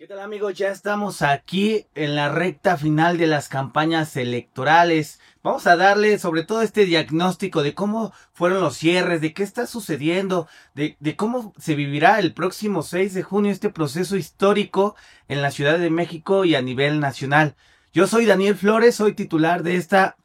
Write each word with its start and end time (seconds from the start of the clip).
¿Qué 0.00 0.06
tal 0.06 0.20
amigos? 0.20 0.54
Ya 0.54 0.68
estamos 0.70 1.20
aquí 1.20 1.84
en 1.94 2.14
la 2.14 2.30
recta 2.30 2.78
final 2.78 3.18
de 3.18 3.26
las 3.26 3.50
campañas 3.50 4.16
electorales. 4.16 5.20
Vamos 5.42 5.66
a 5.66 5.76
darle 5.76 6.18
sobre 6.18 6.42
todo 6.42 6.62
este 6.62 6.86
diagnóstico 6.86 7.62
de 7.62 7.74
cómo 7.74 8.14
fueron 8.32 8.62
los 8.62 8.78
cierres, 8.78 9.20
de 9.20 9.34
qué 9.34 9.42
está 9.42 9.66
sucediendo, 9.66 10.48
de, 10.74 10.96
cómo 11.16 11.52
se 11.58 11.74
vivirá 11.74 12.18
el 12.18 12.32
próximo 12.32 12.82
6 12.82 13.12
de 13.12 13.22
junio 13.22 13.52
este 13.52 13.68
proceso 13.68 14.16
histórico 14.16 14.96
en 15.28 15.42
la 15.42 15.50
Ciudad 15.50 15.78
de 15.78 15.90
México 15.90 16.46
y 16.46 16.54
a 16.54 16.62
nivel 16.62 16.98
nacional. 16.98 17.54
Yo 17.92 18.06
soy 18.06 18.24
Daniel 18.24 18.56
Flores, 18.56 18.94
soy 18.94 19.12
titular 19.12 19.62
de 19.62 19.76
esta 19.76 20.16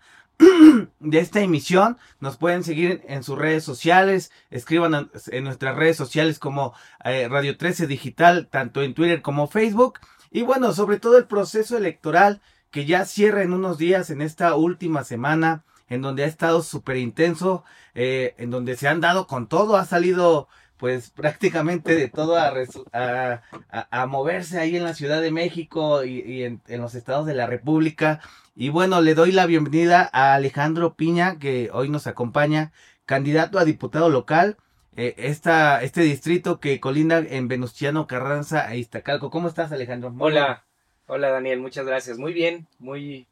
de 0.99 1.19
esta 1.19 1.41
emisión. 1.41 1.97
Nos 2.19 2.37
pueden 2.37 2.63
seguir 2.63 3.03
en 3.07 3.23
sus 3.23 3.37
redes 3.37 3.63
sociales, 3.63 4.31
escriban 4.49 5.09
en 5.27 5.43
nuestras 5.43 5.75
redes 5.75 5.97
sociales 5.97 6.39
como 6.39 6.73
eh, 7.03 7.27
Radio 7.29 7.57
13 7.57 7.87
Digital, 7.87 8.47
tanto 8.51 8.81
en 8.81 8.93
Twitter 8.93 9.21
como 9.21 9.47
Facebook. 9.47 9.99
Y 10.31 10.41
bueno, 10.41 10.73
sobre 10.73 10.99
todo 10.99 11.17
el 11.17 11.25
proceso 11.25 11.77
electoral 11.77 12.41
que 12.71 12.85
ya 12.85 13.05
cierra 13.05 13.43
en 13.43 13.53
unos 13.53 13.77
días 13.77 14.09
en 14.09 14.21
esta 14.21 14.55
última 14.55 15.03
semana, 15.03 15.63
en 15.87 16.01
donde 16.01 16.23
ha 16.23 16.27
estado 16.27 16.61
súper 16.61 16.97
intenso, 16.97 17.63
eh, 17.93 18.35
en 18.37 18.49
donde 18.49 18.75
se 18.75 18.87
han 18.87 18.99
dado 18.99 19.27
con 19.27 19.47
todo, 19.47 19.77
ha 19.77 19.85
salido 19.85 20.49
pues 20.77 21.09
prácticamente 21.09 21.95
de 21.95 22.09
todo 22.09 22.37
a, 22.37 23.41
a, 23.71 24.05
moverse 24.07 24.59
ahí 24.59 24.75
en 24.75 24.83
la 24.83 24.93
Ciudad 24.93 25.21
de 25.21 25.31
México 25.31 26.03
y, 26.03 26.43
en, 26.43 26.61
los 26.67 26.95
estados 26.95 27.25
de 27.25 27.33
la 27.33 27.47
República. 27.47 28.21
Y 28.55 28.69
bueno, 28.69 29.01
le 29.01 29.15
doy 29.15 29.31
la 29.31 29.45
bienvenida 29.45 30.09
a 30.13 30.33
Alejandro 30.33 30.95
Piña, 30.95 31.39
que 31.39 31.69
hoy 31.73 31.89
nos 31.89 32.07
acompaña, 32.07 32.71
candidato 33.05 33.59
a 33.59 33.65
diputado 33.65 34.09
local. 34.09 34.57
Eh, 34.97 35.13
esta, 35.17 35.83
este 35.83 36.01
distrito 36.01 36.61
que 36.61 36.79
colinda 36.79 37.17
en 37.19 37.49
Venustiano 37.49 38.07
Carranza 38.07 38.73
e 38.73 38.77
Iztacalco. 38.77 39.29
¿Cómo 39.29 39.49
estás, 39.49 39.71
Alejandro? 39.73 40.13
hola, 40.19 40.63
hola 41.07 41.29
Daniel, 41.29 41.59
muchas 41.59 41.85
gracias. 41.85 42.17
Muy 42.17 42.31
bien, 42.31 42.67
muy, 42.79 43.27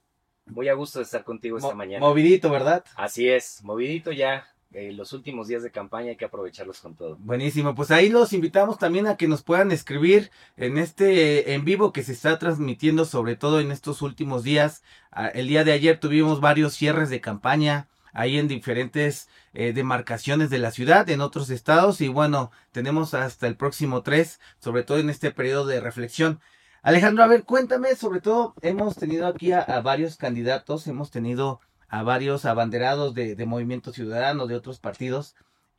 muy 0.46 0.68
a 0.68 0.74
gusto 0.74 1.00
de 1.00 1.06
estar 1.06 1.24
contigo 1.24 1.58
esta 1.58 1.74
mañana. 1.74 2.06
Movidito, 2.06 2.50
¿verdad? 2.50 2.84
Así 2.96 3.30
es, 3.30 3.64
movidito 3.64 4.12
ya, 4.12 4.46
eh, 4.74 4.92
los 4.92 5.14
últimos 5.14 5.48
días 5.48 5.62
de 5.62 5.70
campaña 5.70 6.10
hay 6.10 6.16
que 6.16 6.26
aprovecharlos 6.26 6.80
con 6.80 6.96
todo. 6.96 7.16
Buenísimo, 7.20 7.76
pues 7.76 7.92
ahí 7.92 8.10
los 8.10 8.34
invitamos 8.34 8.80
también 8.80 9.06
a 9.06 9.18
que 9.18 9.28
nos 9.28 9.44
puedan 9.44 9.72
escribir 9.72 10.32
en 10.58 10.80
este 10.80 11.54
en 11.54 11.64
vivo 11.64 11.94
que 11.94 12.02
se 12.02 12.12
está 12.12 12.40
transmitiendo 12.40 13.06
sobre 13.06 13.36
todo 13.36 13.60
en 13.60 13.72
estos 13.72 14.02
últimos 14.02 14.44
días. 14.44 14.84
Ah, 15.12 15.28
el 15.28 15.48
día 15.48 15.64
de 15.64 15.74
ayer 15.74 16.00
tuvimos 16.00 16.42
varios 16.42 16.74
cierres 16.74 17.12
de 17.12 17.22
campaña 17.22 17.88
ahí 18.14 18.38
en 18.38 18.48
diferentes 18.48 19.30
eh, 19.54 19.74
demarcaciones 19.74 20.50
de 20.50 20.60
la 20.60 20.72
ciudad, 20.72 21.08
en 21.10 21.22
otros 21.22 21.50
estados 21.52 22.02
y 22.02 22.08
bueno, 22.08 22.52
tenemos 22.72 23.14
hasta 23.14 23.48
el 23.48 23.56
próximo 23.56 24.02
3, 24.02 24.40
sobre 24.60 24.84
todo 24.84 24.98
en 24.98 25.10
este 25.10 25.32
periodo 25.32 25.68
de 25.68 25.82
reflexión. 25.82 26.40
Alejandro, 26.82 27.24
a 27.24 27.28
ver, 27.28 27.44
cuéntame, 27.44 27.96
sobre 27.96 28.22
todo 28.22 28.56
hemos 28.62 28.96
tenido 28.98 29.28
aquí 29.28 29.52
a 29.52 29.82
varios 29.82 30.18
candidatos, 30.18 30.88
hemos 30.88 31.12
tenido 31.12 31.62
a 31.94 32.02
varios 32.02 32.46
abanderados 32.46 33.14
de, 33.14 33.36
de 33.36 33.46
Movimiento 33.46 33.94
Ciudadano, 33.94 34.48
de 34.48 34.56
otros 34.56 34.80
partidos, 34.80 35.36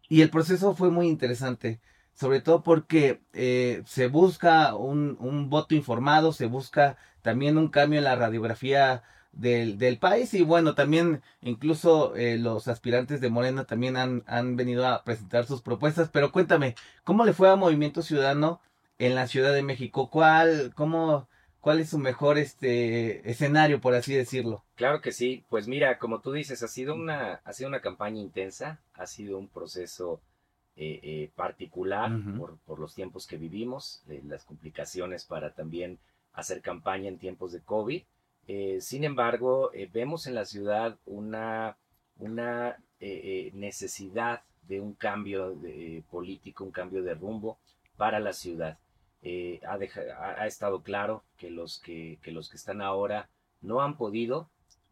y 0.08 0.22
el 0.22 0.30
proceso 0.30 0.72
fue 0.76 0.92
muy 0.92 1.08
interesante, 1.08 1.80
sobre 2.14 2.40
todo 2.40 2.62
porque 2.62 3.20
eh, 3.32 3.82
se 3.84 4.06
busca 4.06 4.76
un, 4.76 5.16
un, 5.18 5.50
voto 5.50 5.74
informado, 5.74 6.32
se 6.32 6.46
busca 6.46 6.96
también 7.22 7.58
un 7.58 7.66
cambio 7.66 7.98
en 7.98 8.04
la 8.04 8.14
radiografía 8.14 9.02
del, 9.32 9.76
del 9.76 9.98
país 9.98 10.34
y 10.34 10.42
bueno, 10.42 10.76
también 10.76 11.20
incluso 11.40 12.14
eh, 12.14 12.38
los 12.38 12.68
aspirantes 12.68 13.20
de 13.20 13.30
Morena 13.30 13.64
también 13.64 13.96
han, 13.96 14.22
han 14.28 14.54
venido 14.54 14.86
a 14.86 15.02
presentar 15.02 15.46
sus 15.46 15.62
propuestas, 15.62 16.10
pero 16.12 16.30
cuéntame, 16.30 16.76
¿cómo 17.02 17.24
le 17.24 17.32
fue 17.32 17.50
a 17.50 17.56
Movimiento 17.56 18.02
Ciudadano 18.02 18.60
en 18.98 19.16
la 19.16 19.26
Ciudad 19.26 19.52
de 19.52 19.64
México? 19.64 20.10
¿Cuál, 20.10 20.72
cómo, 20.76 21.26
cuál 21.64 21.80
es 21.80 21.88
su 21.88 21.98
mejor 21.98 22.36
este 22.36 23.26
escenario, 23.30 23.80
por 23.80 23.94
así 23.94 24.14
decirlo. 24.14 24.62
Claro 24.74 25.00
que 25.00 25.12
sí, 25.12 25.46
pues 25.48 25.66
mira, 25.66 25.98
como 25.98 26.20
tú 26.20 26.32
dices, 26.32 26.62
ha 26.62 26.68
sido 26.68 26.94
una, 26.94 27.40
ha 27.42 27.52
sido 27.54 27.70
una 27.70 27.80
campaña 27.80 28.20
intensa, 28.20 28.82
ha 28.92 29.06
sido 29.06 29.38
un 29.38 29.48
proceso 29.48 30.20
eh, 30.76 31.00
eh, 31.02 31.30
particular 31.34 32.12
por, 32.36 32.58
por, 32.66 32.78
los 32.78 32.94
tiempos 32.94 33.26
que 33.26 33.38
vivimos, 33.38 34.02
eh, 34.10 34.20
las 34.28 34.44
complicaciones 34.44 35.24
para 35.24 35.54
también 35.54 35.98
hacer 36.34 36.60
campaña 36.60 37.08
en 37.08 37.16
tiempos 37.16 37.52
de 37.52 37.62
COVID. 37.62 38.02
sin 38.80 39.04
embargo, 39.04 39.70
vemos 39.90 40.26
en 40.26 40.34
la 40.34 40.44
ciudad 40.44 40.98
una, 41.06 41.78
una 42.18 42.76
necesidad 43.00 44.42
de 44.68 44.82
un 44.82 44.92
cambio 44.92 45.54
de, 45.54 46.04
político, 46.10 46.62
un 46.62 46.72
cambio 46.72 47.02
de 47.02 47.14
rumbo 47.14 47.56
para 47.96 48.20
la 48.20 48.34
ciudad. 48.34 48.76
Eh, 49.26 49.58
ha, 49.66 50.46
estado 50.46 50.82
claro 50.82 51.24
que 51.38 51.48
los 51.50 51.78
que, 51.78 52.18
los 52.26 52.50
que 52.50 52.58
están 52.58 52.82
ahora 52.82 53.30
no 53.62 53.80
han 53.80 53.96
podido 53.96 54.50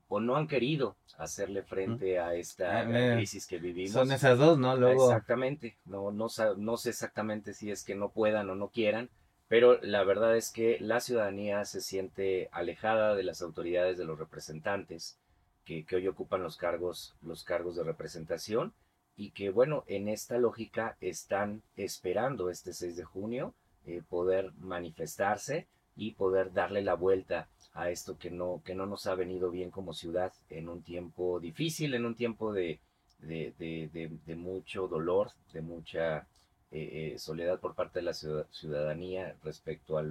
o 0.09 0.21
no 0.21 0.37
han 0.37 0.49
querido 0.49 0.97
hacerle 1.19 1.63
frente 1.63 2.19
a 2.19 2.35
esta 2.35 2.87
crisis 3.15 3.47
que 3.47 3.59
vivimos. 3.59 3.93
Son 3.93 4.11
esas 4.11 4.39
dos, 4.39 4.59
¿no? 4.59 4.89
Exactamente. 4.89 5.77
No, 5.85 6.11
no, 6.13 6.29
no 6.57 6.77
sé 6.79 6.89
exactamente 6.89 7.53
si 7.53 7.71
es 7.71 7.85
que 7.85 7.95
no 7.95 8.09
puedan 8.09 8.49
o 8.49 8.55
no 8.55 8.69
quieran, 8.69 9.11
pero 9.49 9.79
la 9.83 10.03
verdad 10.03 10.35
es 10.35 10.51
que 10.51 10.79
la 10.81 11.01
ciudadanía 11.01 11.67
se 11.67 11.83
siente 11.83 12.49
alejada 12.53 13.15
de 13.15 13.25
las 13.25 13.43
autoridades, 13.43 13.99
de 13.99 14.07
los 14.07 14.19
representantes 14.19 15.19
que, 15.67 15.85
que 15.85 15.97
hoy 15.97 16.09
ocupan 16.09 16.43
los 16.43 16.57
cargos, 16.57 17.15
los 17.21 17.45
cargos 17.45 17.77
de 17.77 17.85
representación 17.85 18.73
y 19.15 19.33
que, 19.33 19.51
bueno, 19.51 19.85
en 19.89 20.09
esta 20.09 20.39
lógica 20.39 20.97
están 21.03 21.63
esperando 21.77 22.49
este 22.49 22.73
6 22.73 22.97
de 22.97 23.05
junio 23.05 23.55
eh, 23.85 24.01
poder 24.09 24.53
manifestarse 24.61 25.67
y 25.97 26.13
poder 26.13 26.53
darle 26.53 26.83
la 26.83 26.95
vuelta 26.95 27.49
a 27.73 27.91
esto 27.91 28.17
que 28.17 28.31
no, 28.31 28.63
que 28.65 28.77
no 28.77 28.87
nos 28.87 29.09
ha 29.09 29.17
venido 29.17 29.51
bien 29.51 29.73
como 29.73 29.93
ciudad 29.93 30.33
en 30.51 30.69
un 30.69 30.83
tiempo 30.83 31.41
difícil, 31.41 31.95
en 31.95 32.07
un 32.07 32.15
tiempo 32.15 32.53
de, 32.53 32.79
de, 33.19 34.35
mucho 34.37 34.87
dolor, 34.87 35.33
de 35.53 35.63
mucha 35.63 36.29
eh, 36.71 37.15
eh, 37.15 37.19
soledad 37.19 37.59
por 37.59 37.75
parte 37.75 37.99
de 37.99 38.05
la 38.05 38.13
ciudadanía 38.13 39.37
respecto 39.43 39.99
a 39.99 40.05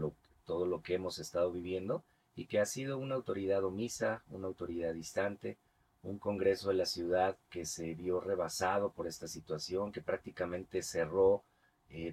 todo 0.45 0.65
lo 0.65 0.81
que 0.81 0.95
hemos 0.95 1.17
estado 1.19 1.49
viviendo 1.49 2.03
y 2.35 2.47
que 2.47 2.59
ha 2.59 2.65
sido 2.65 2.97
una 2.97 3.15
autoridad 3.15 3.63
omisa, 3.63 4.21
una 4.31 4.47
autoridad 4.47 4.93
distante, 4.93 5.57
un 6.03 6.19
Congreso 6.19 6.67
de 6.69 6.75
la 6.75 6.85
ciudad 6.85 7.37
que 7.49 7.65
se 7.65 7.93
vio 7.93 8.19
rebasado 8.19 8.91
por 8.91 9.07
esta 9.07 9.29
situación, 9.29 9.93
que 9.93 10.01
prácticamente 10.01 10.83
cerró 10.83 11.43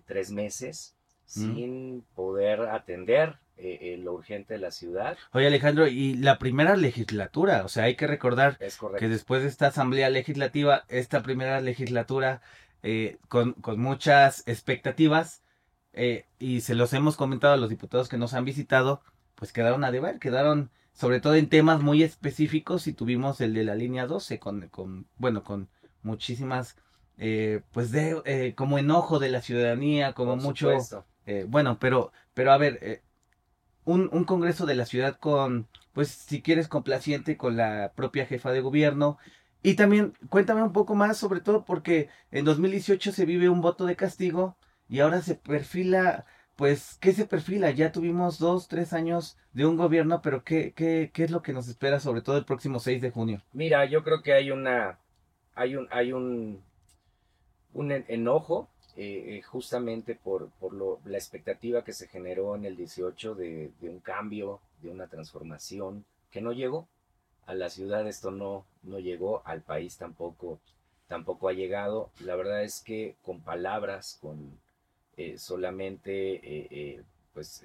tres 0.06 0.30
meses 0.30 0.94
sin 1.28 2.04
poder 2.14 2.62
atender 2.62 3.38
eh, 3.60 3.94
eh, 3.94 3.98
lo 3.98 4.12
urgente 4.14 4.54
de 4.54 4.60
la 4.60 4.70
ciudad. 4.70 5.18
Oye 5.32 5.48
Alejandro, 5.48 5.88
y 5.88 6.14
la 6.14 6.38
primera 6.38 6.76
legislatura, 6.76 7.64
o 7.64 7.68
sea, 7.68 7.84
hay 7.84 7.96
que 7.96 8.06
recordar 8.06 8.56
que 8.98 9.08
después 9.08 9.42
de 9.42 9.48
esta 9.48 9.66
asamblea 9.66 10.10
legislativa, 10.10 10.84
esta 10.86 11.24
primera 11.24 11.60
legislatura 11.60 12.40
eh, 12.84 13.18
con, 13.28 13.54
con, 13.54 13.80
muchas 13.80 14.46
expectativas, 14.46 15.42
y 16.38 16.60
se 16.60 16.76
los 16.76 16.92
hemos 16.92 17.16
comentado 17.16 17.54
a 17.54 17.56
los 17.56 17.70
diputados 17.70 18.08
que 18.08 18.16
nos 18.16 18.32
han 18.32 18.44
visitado, 18.44 19.02
pues 19.34 19.52
quedaron 19.52 19.82
a 19.82 19.90
deber, 19.90 20.20
quedaron 20.20 20.70
sobre 20.92 21.20
todo 21.20 21.34
en 21.34 21.48
temas 21.48 21.80
muy 21.82 22.04
específicos 22.04 22.86
y 22.86 22.92
tuvimos 22.92 23.40
el 23.40 23.54
de 23.54 23.64
la 23.64 23.74
línea 23.74 24.06
12 24.06 24.38
con, 24.38 24.68
con 24.68 25.08
bueno, 25.16 25.42
con 25.42 25.68
muchísimas, 26.02 26.76
pues 27.72 27.90
de, 27.90 28.54
como 28.56 28.78
enojo 28.78 29.18
de 29.18 29.30
la 29.30 29.42
ciudadanía, 29.42 30.12
como 30.12 30.36
mucho... 30.36 30.70
Eh, 31.28 31.44
bueno, 31.46 31.78
pero, 31.78 32.10
pero 32.32 32.52
a 32.52 32.56
ver, 32.56 32.78
eh, 32.80 33.02
un, 33.84 34.24
Congreso 34.24 34.64
de 34.64 34.74
la 34.74 34.86
ciudad 34.86 35.18
con, 35.18 35.68
pues 35.92 36.08
si 36.08 36.40
quieres, 36.40 36.68
complaciente 36.68 37.36
con 37.36 37.54
la 37.58 37.92
propia 37.94 38.24
jefa 38.24 38.50
de 38.50 38.62
gobierno. 38.62 39.18
Y 39.62 39.74
también 39.74 40.14
cuéntame 40.30 40.62
un 40.62 40.72
poco 40.72 40.94
más, 40.94 41.18
sobre 41.18 41.40
todo 41.40 41.66
porque 41.66 42.08
en 42.30 42.46
2018 42.46 43.12
se 43.12 43.26
vive 43.26 43.50
un 43.50 43.60
voto 43.60 43.84
de 43.84 43.94
castigo 43.94 44.56
y 44.88 45.00
ahora 45.00 45.20
se 45.20 45.34
perfila, 45.34 46.24
pues, 46.56 46.96
¿qué 46.98 47.12
se 47.12 47.26
perfila? 47.26 47.72
Ya 47.72 47.92
tuvimos 47.92 48.38
dos, 48.38 48.66
tres 48.68 48.94
años 48.94 49.36
de 49.52 49.66
un 49.66 49.76
gobierno, 49.76 50.22
pero 50.22 50.44
¿qué, 50.44 50.72
qué, 50.72 51.10
qué 51.12 51.24
es 51.24 51.30
lo 51.30 51.42
que 51.42 51.52
nos 51.52 51.68
espera 51.68 52.00
sobre 52.00 52.22
todo 52.22 52.38
el 52.38 52.46
próximo 52.46 52.80
6 52.80 53.02
de 53.02 53.10
junio? 53.10 53.42
Mira, 53.52 53.84
yo 53.84 54.02
creo 54.02 54.22
que 54.22 54.32
hay 54.32 54.50
una, 54.50 54.98
hay 55.54 55.76
un, 55.76 55.88
hay 55.90 56.12
un, 56.12 56.62
un 57.74 57.92
enojo 57.92 58.70
eh, 59.00 59.36
eh, 59.36 59.42
justamente 59.42 60.16
por, 60.16 60.50
por 60.58 60.72
lo, 60.74 60.98
la 61.04 61.18
expectativa 61.18 61.84
que 61.84 61.92
se 61.92 62.08
generó 62.08 62.56
en 62.56 62.64
el 62.64 62.74
18 62.74 63.36
de, 63.36 63.70
un 63.82 64.00
cambio, 64.00 64.58
de 64.82 64.90
una 64.90 65.06
transformación 65.06 66.04
que 66.32 66.40
no 66.40 66.52
llegó. 66.52 66.88
A 67.46 67.54
la 67.54 67.70
ciudad 67.70 68.08
esto 68.08 68.32
no, 68.32 68.64
no 68.82 68.98
llegó, 68.98 69.42
al 69.44 69.62
país 69.62 69.96
tampoco, 69.98 70.58
tampoco 71.06 71.48
ha 71.48 71.52
llegado. 71.52 72.10
La 72.18 72.34
verdad 72.34 72.64
es 72.64 72.80
que 72.80 73.14
con 73.22 73.40
palabras, 73.40 74.18
con 74.20 74.58
eh, 75.16 75.38
solamente 75.38 77.04
pues 77.32 77.64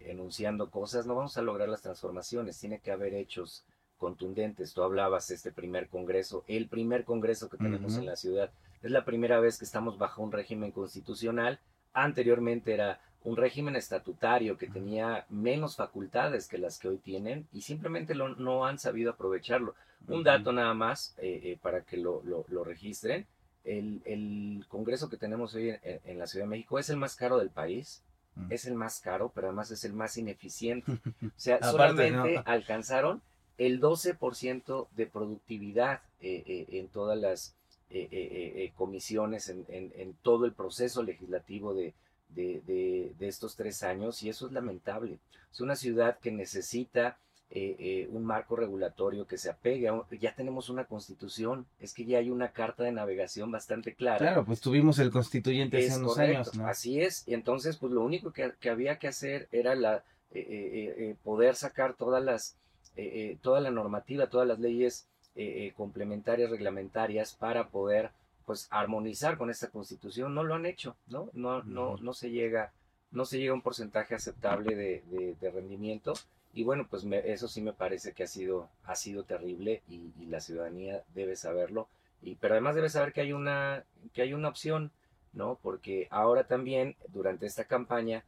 enunciando 0.00 0.70
cosas, 0.70 1.06
no 1.06 1.14
vamos 1.14 1.38
a 1.38 1.42
lograr 1.42 1.70
las 1.70 1.80
transformaciones. 1.80 2.60
Tiene 2.60 2.80
que 2.80 2.92
haber 2.92 3.14
hechos 3.14 3.64
contundentes. 3.98 4.72
Tú 4.72 4.82
hablabas 4.82 5.28
de 5.28 5.34
este 5.34 5.52
primer 5.52 5.88
congreso, 5.88 6.44
el 6.48 6.68
primer 6.68 7.04
congreso 7.04 7.48
que 7.50 7.58
tenemos 7.58 7.96
en 7.96 8.06
la 8.06 8.16
ciudad 8.16 8.50
es 8.82 8.90
la 8.90 9.04
primera 9.04 9.40
vez 9.40 9.58
que 9.58 9.64
estamos 9.64 9.98
bajo 9.98 10.22
un 10.22 10.32
régimen 10.32 10.70
constitucional. 10.70 11.58
Anteriormente 11.92 12.72
era 12.72 13.00
un 13.24 13.36
régimen 13.36 13.76
estatutario 13.76 14.56
que 14.56 14.68
tenía 14.68 15.26
menos 15.28 15.76
facultades 15.76 16.48
que 16.48 16.58
las 16.58 16.78
que 16.78 16.88
hoy 16.88 16.98
tienen 16.98 17.46
y 17.52 17.62
simplemente 17.62 18.14
no 18.14 18.64
han 18.64 18.78
sabido 18.78 19.10
aprovecharlo. 19.10 19.74
Un 20.06 20.22
dato 20.22 20.52
nada 20.52 20.72
más 20.74 21.14
eh, 21.18 21.40
eh, 21.42 21.58
para 21.60 21.82
que 21.82 21.96
lo, 21.96 22.22
lo, 22.24 22.64
registren. 22.64 23.26
El, 23.64 24.00
el, 24.06 24.64
Congreso 24.68 25.10
que 25.10 25.16
tenemos 25.16 25.54
hoy 25.54 25.74
en, 25.82 26.18
la 26.18 26.26
Ciudad 26.26 26.46
de 26.46 26.50
México 26.50 26.78
es 26.78 26.88
el 26.88 26.96
más 26.96 27.16
caro 27.16 27.38
del 27.38 27.50
país. 27.50 28.02
Mm. 28.36 28.52
Es 28.52 28.64
el 28.66 28.74
más 28.74 29.00
caro, 29.00 29.30
pero 29.34 29.48
además 29.48 29.70
es 29.70 29.84
el 29.84 29.92
más 29.92 30.16
ineficiente. 30.16 30.92
O 31.22 31.30
sea, 31.40 31.60
solamente 31.62 32.40
alcanzaron 32.46 33.20
el 33.58 33.80
12% 33.80 34.88
de 34.96 35.06
productividad 35.06 36.00
eh, 36.20 36.66
en 36.70 36.88
todas 36.88 37.18
las 37.18 37.54
comisiones, 38.74 39.48
en, 39.48 39.64
en, 39.68 39.92
en, 39.96 40.14
todo 40.22 40.44
el 40.44 40.52
proceso 40.52 41.02
legislativo 41.02 41.74
de, 41.74 41.94
de, 42.28 42.60
de, 42.66 43.12
de, 43.18 43.28
estos 43.28 43.56
tres 43.56 43.82
años 43.82 44.22
y 44.22 44.28
eso 44.28 44.46
es 44.46 44.52
lamentable. 44.52 45.18
Es 45.50 45.60
una 45.60 45.74
ciudad 45.76 46.18
que 46.18 46.30
necesita 46.30 47.16
eh, 47.50 47.76
eh, 47.78 48.08
un 48.10 48.26
marco 48.26 48.56
regulatorio 48.56 49.26
que 49.26 49.38
se 49.38 49.48
apegue. 49.48 49.88
A, 49.88 50.04
ya 50.20 50.34
tenemos 50.34 50.68
una 50.68 50.84
constitución, 50.84 51.66
es 51.80 51.94
que 51.94 52.04
ya 52.04 52.18
hay 52.18 52.28
una 52.28 52.52
carta 52.52 52.82
de 52.82 52.92
navegación 52.92 53.50
bastante 53.50 53.94
clara. 53.94 54.18
Claro, 54.18 54.44
pues 54.44 54.60
tuvimos 54.60 54.98
el 54.98 55.10
constituyente 55.10 55.78
hace 55.78 55.98
unos 55.98 56.18
años. 56.18 56.50
Así 56.58 57.00
es, 57.00 57.26
y 57.26 57.32
entonces 57.32 57.78
pues 57.78 57.90
lo 57.90 58.02
único 58.02 58.34
que, 58.34 58.52
que 58.60 58.68
había 58.68 58.98
que 58.98 59.08
hacer 59.08 59.48
era 59.50 59.74
la, 59.74 60.04
eh, 60.32 61.16
poder 61.24 61.56
sacar 61.56 61.94
todas 61.94 62.22
las, 62.22 62.54
toda 63.42 63.60
la 63.60 63.70
normativa, 63.70 64.28
todas 64.28 64.48
las 64.48 64.58
leyes 64.58 65.06
complementarias, 65.76 66.50
reglamentarias 66.50 67.34
para 67.34 67.68
poder 67.68 68.10
pues 68.48 68.66
armonizar 68.70 69.36
con 69.36 69.50
esta 69.50 69.68
constitución, 69.68 70.34
no 70.34 70.42
lo 70.42 70.54
han 70.54 70.64
hecho, 70.64 70.96
¿no? 71.06 71.28
No, 71.34 71.62
no, 71.64 71.98
no 71.98 72.14
se 72.14 72.30
llega, 72.30 72.72
no 73.10 73.26
se 73.26 73.38
llega 73.38 73.50
a 73.50 73.54
un 73.54 73.60
porcentaje 73.60 74.14
aceptable 74.14 74.74
de, 74.74 75.36
de, 75.38 75.50
rendimiento. 75.50 76.14
Y 76.54 76.64
bueno, 76.64 76.86
pues 76.88 77.04
eso 77.04 77.46
sí 77.46 77.60
me 77.60 77.74
parece 77.74 78.14
que 78.14 78.22
ha 78.22 78.26
sido, 78.26 78.70
ha 78.84 78.94
sido 78.96 79.24
terrible 79.24 79.82
y, 79.86 80.24
la 80.30 80.40
ciudadanía 80.40 81.04
debe 81.14 81.36
saberlo. 81.36 81.88
Y, 82.22 82.36
pero 82.36 82.54
además 82.54 82.74
debe 82.74 82.88
saber 82.88 83.12
que 83.12 83.20
hay 83.20 83.34
una, 83.34 83.84
que 84.14 84.22
hay 84.22 84.32
una 84.32 84.48
opción, 84.48 84.92
¿no? 85.34 85.58
Porque 85.62 86.08
ahora 86.10 86.44
también, 86.44 86.96
durante 87.08 87.44
esta 87.44 87.64
campaña, 87.64 88.24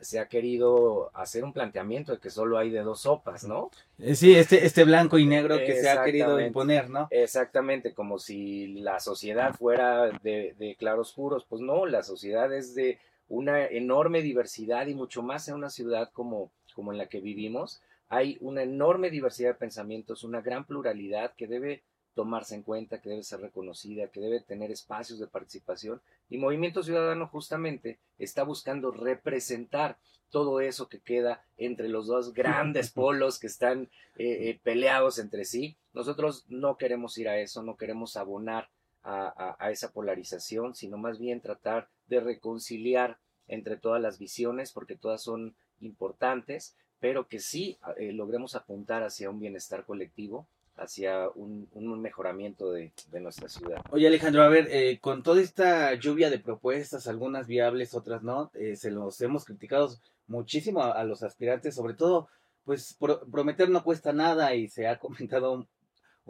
se 0.00 0.18
ha 0.18 0.28
querido 0.28 1.10
hacer 1.14 1.44
un 1.44 1.52
planteamiento 1.52 2.12
de 2.12 2.18
que 2.18 2.30
solo 2.30 2.58
hay 2.58 2.70
de 2.70 2.80
dos 2.80 3.02
sopas, 3.02 3.44
¿no? 3.44 3.70
Eh, 3.98 4.14
sí, 4.14 4.34
este, 4.34 4.66
este 4.66 4.84
blanco 4.84 5.18
y 5.18 5.26
negro 5.26 5.56
que 5.58 5.80
se 5.80 5.88
ha 5.88 6.04
querido 6.04 6.40
imponer, 6.40 6.90
¿no? 6.90 7.08
Exactamente, 7.10 7.94
como 7.94 8.18
si 8.18 8.68
la 8.80 9.00
sociedad 9.00 9.54
fuera 9.54 10.10
de, 10.22 10.54
de 10.58 10.76
claroscuros. 10.78 11.44
Pues 11.44 11.62
no, 11.62 11.86
la 11.86 12.02
sociedad 12.02 12.52
es 12.52 12.74
de 12.74 12.98
una 13.28 13.66
enorme 13.66 14.22
diversidad 14.22 14.86
y 14.86 14.94
mucho 14.94 15.22
más 15.22 15.48
en 15.48 15.54
una 15.54 15.70
ciudad 15.70 16.10
como, 16.12 16.50
como 16.74 16.92
en 16.92 16.98
la 16.98 17.06
que 17.06 17.20
vivimos. 17.20 17.80
Hay 18.08 18.38
una 18.40 18.62
enorme 18.62 19.10
diversidad 19.10 19.50
de 19.50 19.58
pensamientos, 19.58 20.24
una 20.24 20.40
gran 20.40 20.64
pluralidad 20.64 21.34
que 21.36 21.46
debe 21.46 21.82
tomarse 22.18 22.56
en 22.56 22.64
cuenta, 22.64 23.00
que 23.00 23.10
debe 23.10 23.22
ser 23.22 23.38
reconocida, 23.38 24.08
que 24.08 24.18
debe 24.18 24.40
tener 24.40 24.72
espacios 24.72 25.20
de 25.20 25.28
participación. 25.28 26.02
Y 26.28 26.38
Movimiento 26.38 26.82
Ciudadano 26.82 27.28
justamente 27.28 28.00
está 28.18 28.42
buscando 28.42 28.90
representar 28.90 29.98
todo 30.28 30.60
eso 30.60 30.88
que 30.88 30.98
queda 30.98 31.44
entre 31.58 31.88
los 31.88 32.08
dos 32.08 32.34
grandes 32.34 32.90
polos 32.92 33.38
que 33.38 33.46
están 33.46 33.82
eh, 34.16 34.48
eh, 34.48 34.60
peleados 34.64 35.20
entre 35.20 35.44
sí. 35.44 35.76
Nosotros 35.92 36.44
no 36.48 36.76
queremos 36.76 37.16
ir 37.18 37.28
a 37.28 37.38
eso, 37.38 37.62
no 37.62 37.76
queremos 37.76 38.16
abonar 38.16 38.68
a, 39.04 39.70
esa 39.70 39.92
polarización, 39.92 40.74
sino 40.74 40.98
más 40.98 41.20
bien 41.20 41.40
tratar 41.40 41.88
de 42.08 42.18
reconciliar 42.18 43.18
entre 43.46 43.76
todas 43.76 44.02
las 44.02 44.18
visiones, 44.18 44.72
porque 44.72 44.96
todas 44.96 45.22
son 45.22 45.54
importantes, 45.78 46.76
pero 46.98 47.28
que 47.28 47.38
sí 47.38 47.78
eh, 47.96 48.12
logremos 48.12 48.56
apuntar 48.56 49.04
hacia 49.04 49.30
un 49.30 49.38
bienestar 49.38 49.86
colectivo 49.86 50.48
hacia 50.78 51.28
un, 51.34 51.68
mejoramiento 52.00 52.72
de, 52.72 52.92
nuestra 53.20 53.48
ciudad. 53.48 53.82
Oye 53.90 54.06
Alejandro, 54.06 54.42
a 54.42 54.48
ver, 54.48 54.68
eh, 54.70 54.98
con 55.00 55.22
toda 55.22 55.40
esta 55.40 55.94
lluvia 55.94 56.30
de 56.30 56.38
propuestas, 56.38 57.06
algunas 57.06 57.46
viables, 57.46 57.94
otras 57.94 58.22
no, 58.22 58.50
eh, 58.54 58.76
se 58.76 58.90
los 58.90 59.20
hemos 59.20 59.44
criticado 59.44 59.90
muchísimo 60.26 60.82
a, 60.82 61.02
los 61.04 61.22
aspirantes, 61.22 61.74
sobre 61.74 61.94
todo, 61.94 62.28
pues 62.64 62.96
prometer 63.30 63.70
no 63.70 63.82
cuesta 63.82 64.12
nada 64.12 64.54
y 64.54 64.68
se 64.68 64.86
ha 64.86 64.98
comentado 65.00 65.52
un, 65.52 65.68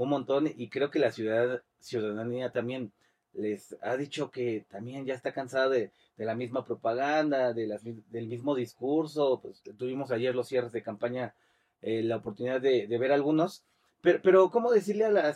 montón 0.09 0.49
y 0.57 0.69
creo 0.69 0.91
que 0.91 1.01
la 1.01 1.11
ciudad, 1.11 1.63
ciudadanía 1.81 2.51
también 2.51 2.93
les 3.33 3.77
ha 3.83 3.97
dicho 3.97 4.31
que 4.31 4.65
también 4.71 5.05
ya 5.05 5.15
está 5.15 5.33
cansada 5.33 5.69
de, 5.69 5.93
la 6.17 6.35
misma 6.35 6.65
propaganda, 6.65 7.53
de 7.53 7.67
las, 7.67 7.83
del 7.85 8.27
mismo 8.27 8.55
discurso, 8.55 9.41
pues 9.41 9.63
tuvimos 9.77 10.11
ayer 10.11 10.35
los 10.35 10.49
cierres 10.49 10.73
de 10.73 10.83
campaña, 10.83 11.35
eh, 11.81 12.03
la 12.03 12.17
oportunidad 12.17 12.61
de, 12.61 12.87
de 12.89 12.99
ver 12.99 13.13
algunos 13.13 13.65
pero, 14.01 14.21
pero 14.23 14.51
¿cómo 14.51 14.71
decirle 14.71 15.05
a, 15.05 15.11
la, 15.11 15.35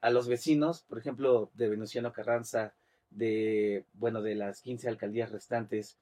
a, 0.00 0.10
los 0.10 0.28
vecinos, 0.28 0.82
por 0.82 0.98
ejemplo, 0.98 1.50
de 1.54 1.68
Venustiano 1.68 2.12
Carranza, 2.12 2.74
de, 3.10 3.84
bueno, 3.92 4.22
de 4.22 4.34
las 4.34 4.60
15 4.62 4.88
alcaldías 4.88 5.30
restantes, 5.30 5.98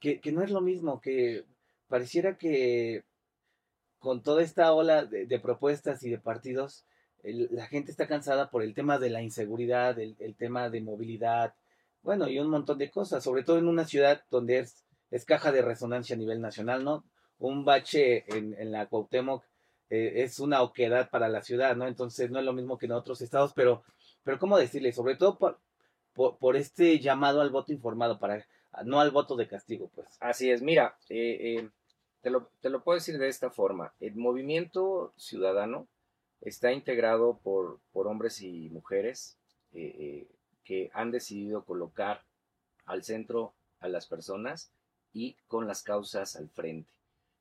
que, 0.00 0.20
no 0.32 0.42
es 0.42 0.50
lo 0.50 0.60
mismo, 0.60 1.00
que 1.00 1.44
pareciera 1.88 2.36
que 2.36 3.04
con 3.98 4.22
toda 4.22 4.42
esta 4.42 4.72
ola 4.72 5.04
de, 5.04 5.38
propuestas 5.38 6.02
y 6.02 6.10
de 6.10 6.18
partidos, 6.18 6.84
la 7.22 7.66
gente 7.66 7.92
está 7.92 8.08
cansada 8.08 8.50
por 8.50 8.64
el 8.64 8.74
tema 8.74 8.98
de 8.98 9.10
la 9.10 9.22
inseguridad, 9.22 9.98
el, 10.00 10.16
el, 10.18 10.34
tema 10.34 10.70
de 10.70 10.80
movilidad, 10.80 11.54
bueno, 12.02 12.28
y 12.28 12.40
un 12.40 12.50
montón 12.50 12.78
de 12.78 12.90
cosas, 12.90 13.22
sobre 13.22 13.44
todo 13.44 13.58
en 13.58 13.68
una 13.68 13.84
ciudad 13.84 14.24
donde 14.28 14.58
es, 14.58 14.84
es 15.12 15.24
caja 15.24 15.52
de 15.52 15.62
resonancia 15.62 16.16
a 16.16 16.18
nivel 16.18 16.40
nacional, 16.40 16.82
¿no? 16.82 17.04
Un 17.38 17.64
bache 17.64 18.24
en, 18.36 18.54
en 18.58 18.72
la 18.72 18.86
Cuauhtémoc 18.86 19.44
eh, 19.94 20.22
es 20.22 20.40
una 20.40 20.62
oquedad 20.62 21.10
para 21.10 21.28
la 21.28 21.42
ciudad, 21.42 21.76
¿no? 21.76 21.86
Entonces 21.86 22.30
no 22.30 22.38
es 22.38 22.46
lo 22.46 22.54
mismo 22.54 22.78
que 22.78 22.86
en 22.86 22.92
otros 22.92 23.20
estados, 23.20 23.52
pero, 23.52 23.84
pero 24.24 24.38
¿cómo 24.38 24.56
decirle? 24.56 24.90
Sobre 24.90 25.16
todo 25.16 25.36
por, 25.36 25.58
por, 26.14 26.56
este 26.56 26.98
llamado 26.98 27.42
al 27.42 27.50
voto 27.50 27.74
informado, 27.74 28.18
para 28.18 28.46
no 28.86 29.00
al 29.00 29.10
voto 29.10 29.36
de 29.36 29.46
castigo, 29.46 29.90
pues. 29.94 30.16
Así 30.20 30.50
es, 30.50 30.62
mira, 30.62 30.96
eh, 31.10 31.58
eh, 31.58 31.68
te, 32.22 32.30
lo, 32.30 32.48
te 32.62 32.70
lo 32.70 32.82
puedo 32.82 32.96
decir 32.96 33.18
de 33.18 33.28
esta 33.28 33.50
forma. 33.50 33.92
El 34.00 34.14
movimiento 34.14 35.12
ciudadano 35.18 35.86
está 36.40 36.72
integrado 36.72 37.38
por, 37.42 37.78
por 37.92 38.06
hombres 38.06 38.40
y 38.40 38.70
mujeres 38.70 39.36
que 39.72 40.90
han 40.94 41.10
decidido 41.10 41.64
colocar 41.64 42.22
al 42.86 43.04
centro 43.04 43.52
a 43.80 43.88
las 43.88 44.06
personas 44.06 44.72
y 45.12 45.36
con 45.48 45.66
las 45.66 45.82
causas 45.82 46.34
al 46.36 46.48
frente. 46.48 46.90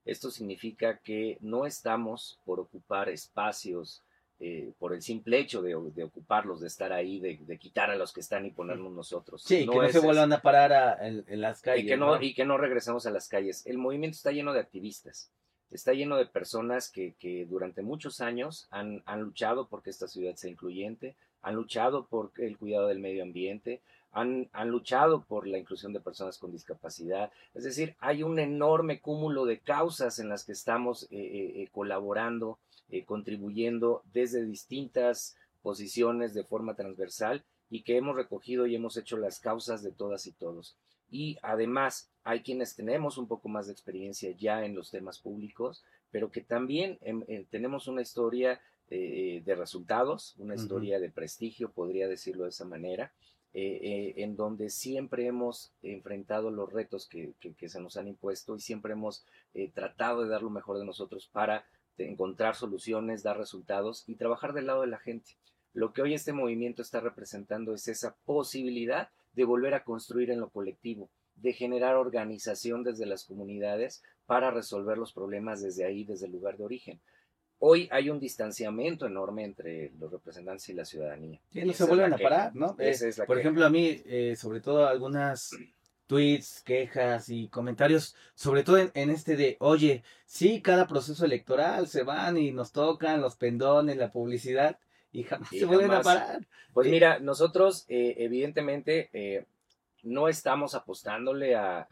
Esto 0.05 0.31
significa 0.31 0.97
que 0.97 1.37
no 1.41 1.65
estamos 1.65 2.39
por 2.45 2.59
ocupar 2.59 3.09
espacios 3.09 4.01
eh, 4.43 4.73
por 4.79 4.95
el 4.95 5.03
simple 5.03 5.37
hecho 5.37 5.61
de, 5.61 5.75
ocuparlos, 5.75 6.61
de 6.61 6.67
estar 6.67 6.91
ahí, 6.91 7.19
de, 7.19 7.57
quitar 7.59 7.91
a 7.91 7.95
los 7.95 8.11
que 8.11 8.21
están 8.21 8.43
y 8.43 8.49
ponernos 8.49 8.91
nosotros. 8.91 9.43
Sí, 9.43 9.67
que 9.67 9.75
no 9.75 9.87
se 9.89 9.99
vuelvan 9.99 10.33
a 10.33 10.41
parar 10.41 10.97
en, 11.05 11.41
las 11.41 11.61
calles. 11.61 11.85
Y 11.85 11.87
que 11.87 11.95
no, 11.95 12.19
y 12.19 12.33
que 12.33 12.43
no 12.43 12.57
regresemos 12.57 13.05
a 13.05 13.11
las 13.11 13.27
calles. 13.27 13.63
El 13.67 13.77
movimiento 13.77 14.15
está 14.15 14.31
lleno 14.31 14.51
de 14.53 14.59
activistas, 14.59 15.29
está 15.69 15.93
lleno 15.93 16.17
de 16.17 16.25
personas 16.25 16.89
que, 16.89 17.13
que 17.19 17.45
durante 17.45 17.83
muchos 17.83 18.19
años 18.19 18.67
han, 18.71 19.03
han 19.05 19.21
luchado 19.21 19.67
porque 19.67 19.91
esta 19.91 20.07
ciudad 20.07 20.35
sea 20.35 20.49
incluyente, 20.49 21.15
han 21.43 21.53
luchado 21.53 22.07
por 22.07 22.31
el 22.37 22.57
cuidado 22.57 22.87
del 22.87 22.97
medio 22.97 23.21
ambiente, 23.21 23.79
han, 24.11 24.49
han, 24.51 24.69
luchado 24.69 25.23
por 25.23 25.47
la 25.47 25.57
inclusión 25.57 25.93
de 25.93 26.01
personas 26.01 26.37
con 26.37 26.51
discapacidad. 26.51 27.31
Es 27.53 27.63
decir, 27.63 27.95
hay 27.99 28.23
un 28.23 28.39
enorme 28.39 28.99
cúmulo 28.99 29.45
de 29.45 29.59
causas 29.59 30.19
en 30.19 30.29
las 30.29 30.43
que 30.43 30.51
estamos 30.51 31.03
eh, 31.03 31.07
eh, 31.11 31.61
eh, 31.61 31.69
colaborando, 31.71 32.59
contribuyendo 33.05 34.03
desde 34.11 34.43
distintas 34.43 35.37
posiciones 35.61 36.33
de 36.33 36.43
forma 36.43 36.75
transversal 36.75 37.45
y 37.69 37.83
que 37.83 37.95
hemos 37.95 38.17
recogido 38.17 38.67
y 38.67 38.75
hemos 38.75 38.97
hecho 38.97 39.15
las 39.15 39.39
causas 39.39 39.81
de 39.81 39.93
todas 39.93 40.27
y 40.27 40.33
todos. 40.33 40.75
Y 41.09 41.37
además 41.41 42.09
hay 42.25 42.41
quienes 42.41 42.75
tenemos 42.75 43.17
un 43.17 43.29
poco 43.29 43.47
más 43.47 43.67
de 43.67 43.71
experiencia 43.71 44.31
ya 44.31 44.65
en 44.65 44.75
los 44.75 44.91
temas 44.91 45.19
públicos, 45.19 45.85
pero 46.11 46.31
que 46.31 46.41
también 46.41 46.97
em, 47.01 47.23
tenemos 47.49 47.87
una 47.87 48.01
historia 48.01 48.59
de 48.89 49.55
resultados, 49.57 50.35
una 50.37 50.55
historia 50.55 50.99
de 50.99 51.09
prestigio, 51.09 51.71
podría 51.71 52.09
decirlo 52.09 52.43
de 52.43 52.49
esa 52.49 52.65
manera, 52.65 53.13
eh, 53.53 53.79
eh, 53.81 54.23
en 54.23 54.37
donde 54.37 54.69
siempre 54.69 55.25
hemos 55.27 55.73
enfrentado 55.81 56.51
los 56.51 56.71
retos 56.71 57.09
que, 57.09 57.33
se 57.67 57.81
nos 57.81 57.97
han 57.97 58.07
impuesto 58.07 58.55
y 58.55 58.61
siempre 58.61 58.93
hemos 58.93 59.25
eh, 59.53 59.69
tratado 59.73 60.23
de 60.23 60.29
dar 60.29 60.41
lo 60.41 60.49
mejor 60.49 60.79
de 60.79 60.85
nosotros 60.85 61.27
para 61.27 61.65
encontrar 61.97 62.55
soluciones, 62.55 63.23
dar 63.23 63.37
resultados 63.37 64.05
y 64.07 64.15
trabajar 64.15 64.53
del 64.53 64.67
lado 64.67 64.81
de 64.81 64.87
la 64.87 64.99
gente. 64.99 65.35
Lo 65.73 65.91
que 65.91 66.01
hoy 66.01 66.13
este 66.13 66.31
movimiento 66.31 66.81
está 66.81 67.01
representando 67.01 67.73
es 67.73 67.89
esa 67.89 68.15
posibilidad 68.23 69.09
de 69.33 69.43
volver 69.43 69.73
a 69.73 69.83
construir 69.83 70.31
en 70.31 70.39
lo 70.39 70.49
colectivo, 70.49 71.09
de 71.35 71.51
generar 71.51 71.97
organización 71.97 72.83
desde 72.83 73.05
las 73.05 73.25
comunidades 73.25 74.01
para 74.25 74.51
resolver 74.51 74.97
los 74.97 75.11
problemas 75.11 75.61
desde 75.61 75.83
ahí, 75.83 76.05
desde 76.05 76.27
el 76.27 76.31
lugar 76.31 76.55
de 76.55 76.63
origen 76.63 77.01
hoy 77.61 77.87
hay 77.91 78.09
un 78.09 78.19
distanciamiento 78.19 79.05
enorme 79.05 79.43
entre 79.43 79.91
los 79.99 80.11
representantes 80.11 80.67
y 80.69 80.73
la 80.73 80.85
ciudadanía. 80.85 81.39
Sí, 81.51 81.63
no 81.63 81.73
se 81.73 81.85
vuelven 81.85 82.13
a 82.13 82.17
parar, 82.17 82.55
¿no? 82.55 82.75
Eh, 82.79 82.95
por 83.25 83.39
ejemplo, 83.39 83.65
a 83.65 83.69
mí, 83.69 84.01
eh, 84.05 84.35
sobre 84.35 84.61
todo 84.61 84.87
algunas 84.87 85.51
tweets, 86.07 86.61
quejas 86.63 87.29
y 87.29 87.47
comentarios, 87.47 88.15
sobre 88.35 88.63
todo 88.63 88.77
en, 88.77 89.09
este 89.09 89.37
de, 89.37 89.55
oye, 89.59 90.03
sí, 90.25 90.61
cada 90.61 90.87
proceso 90.87 91.23
electoral 91.23 91.87
se 91.87 92.03
van 92.03 92.37
y 92.37 92.51
nos 92.51 92.71
tocan 92.73 93.21
los 93.21 93.35
pendones, 93.35 93.95
la 93.95 94.11
publicidad 94.11 94.77
y 95.13 95.23
jamás 95.23 95.49
se 95.49 95.65
vuelven 95.65 95.91
a 95.91 96.01
parar. 96.01 96.47
Pues 96.73 96.87
eh, 96.87 96.91
mira, 96.91 97.19
nosotros 97.19 97.85
eh, 97.87 98.15
evidentemente 98.17 99.09
eh, 99.13 99.45
no 100.03 100.27
estamos 100.27 100.73
apostándole 100.75 101.55
a, 101.55 101.87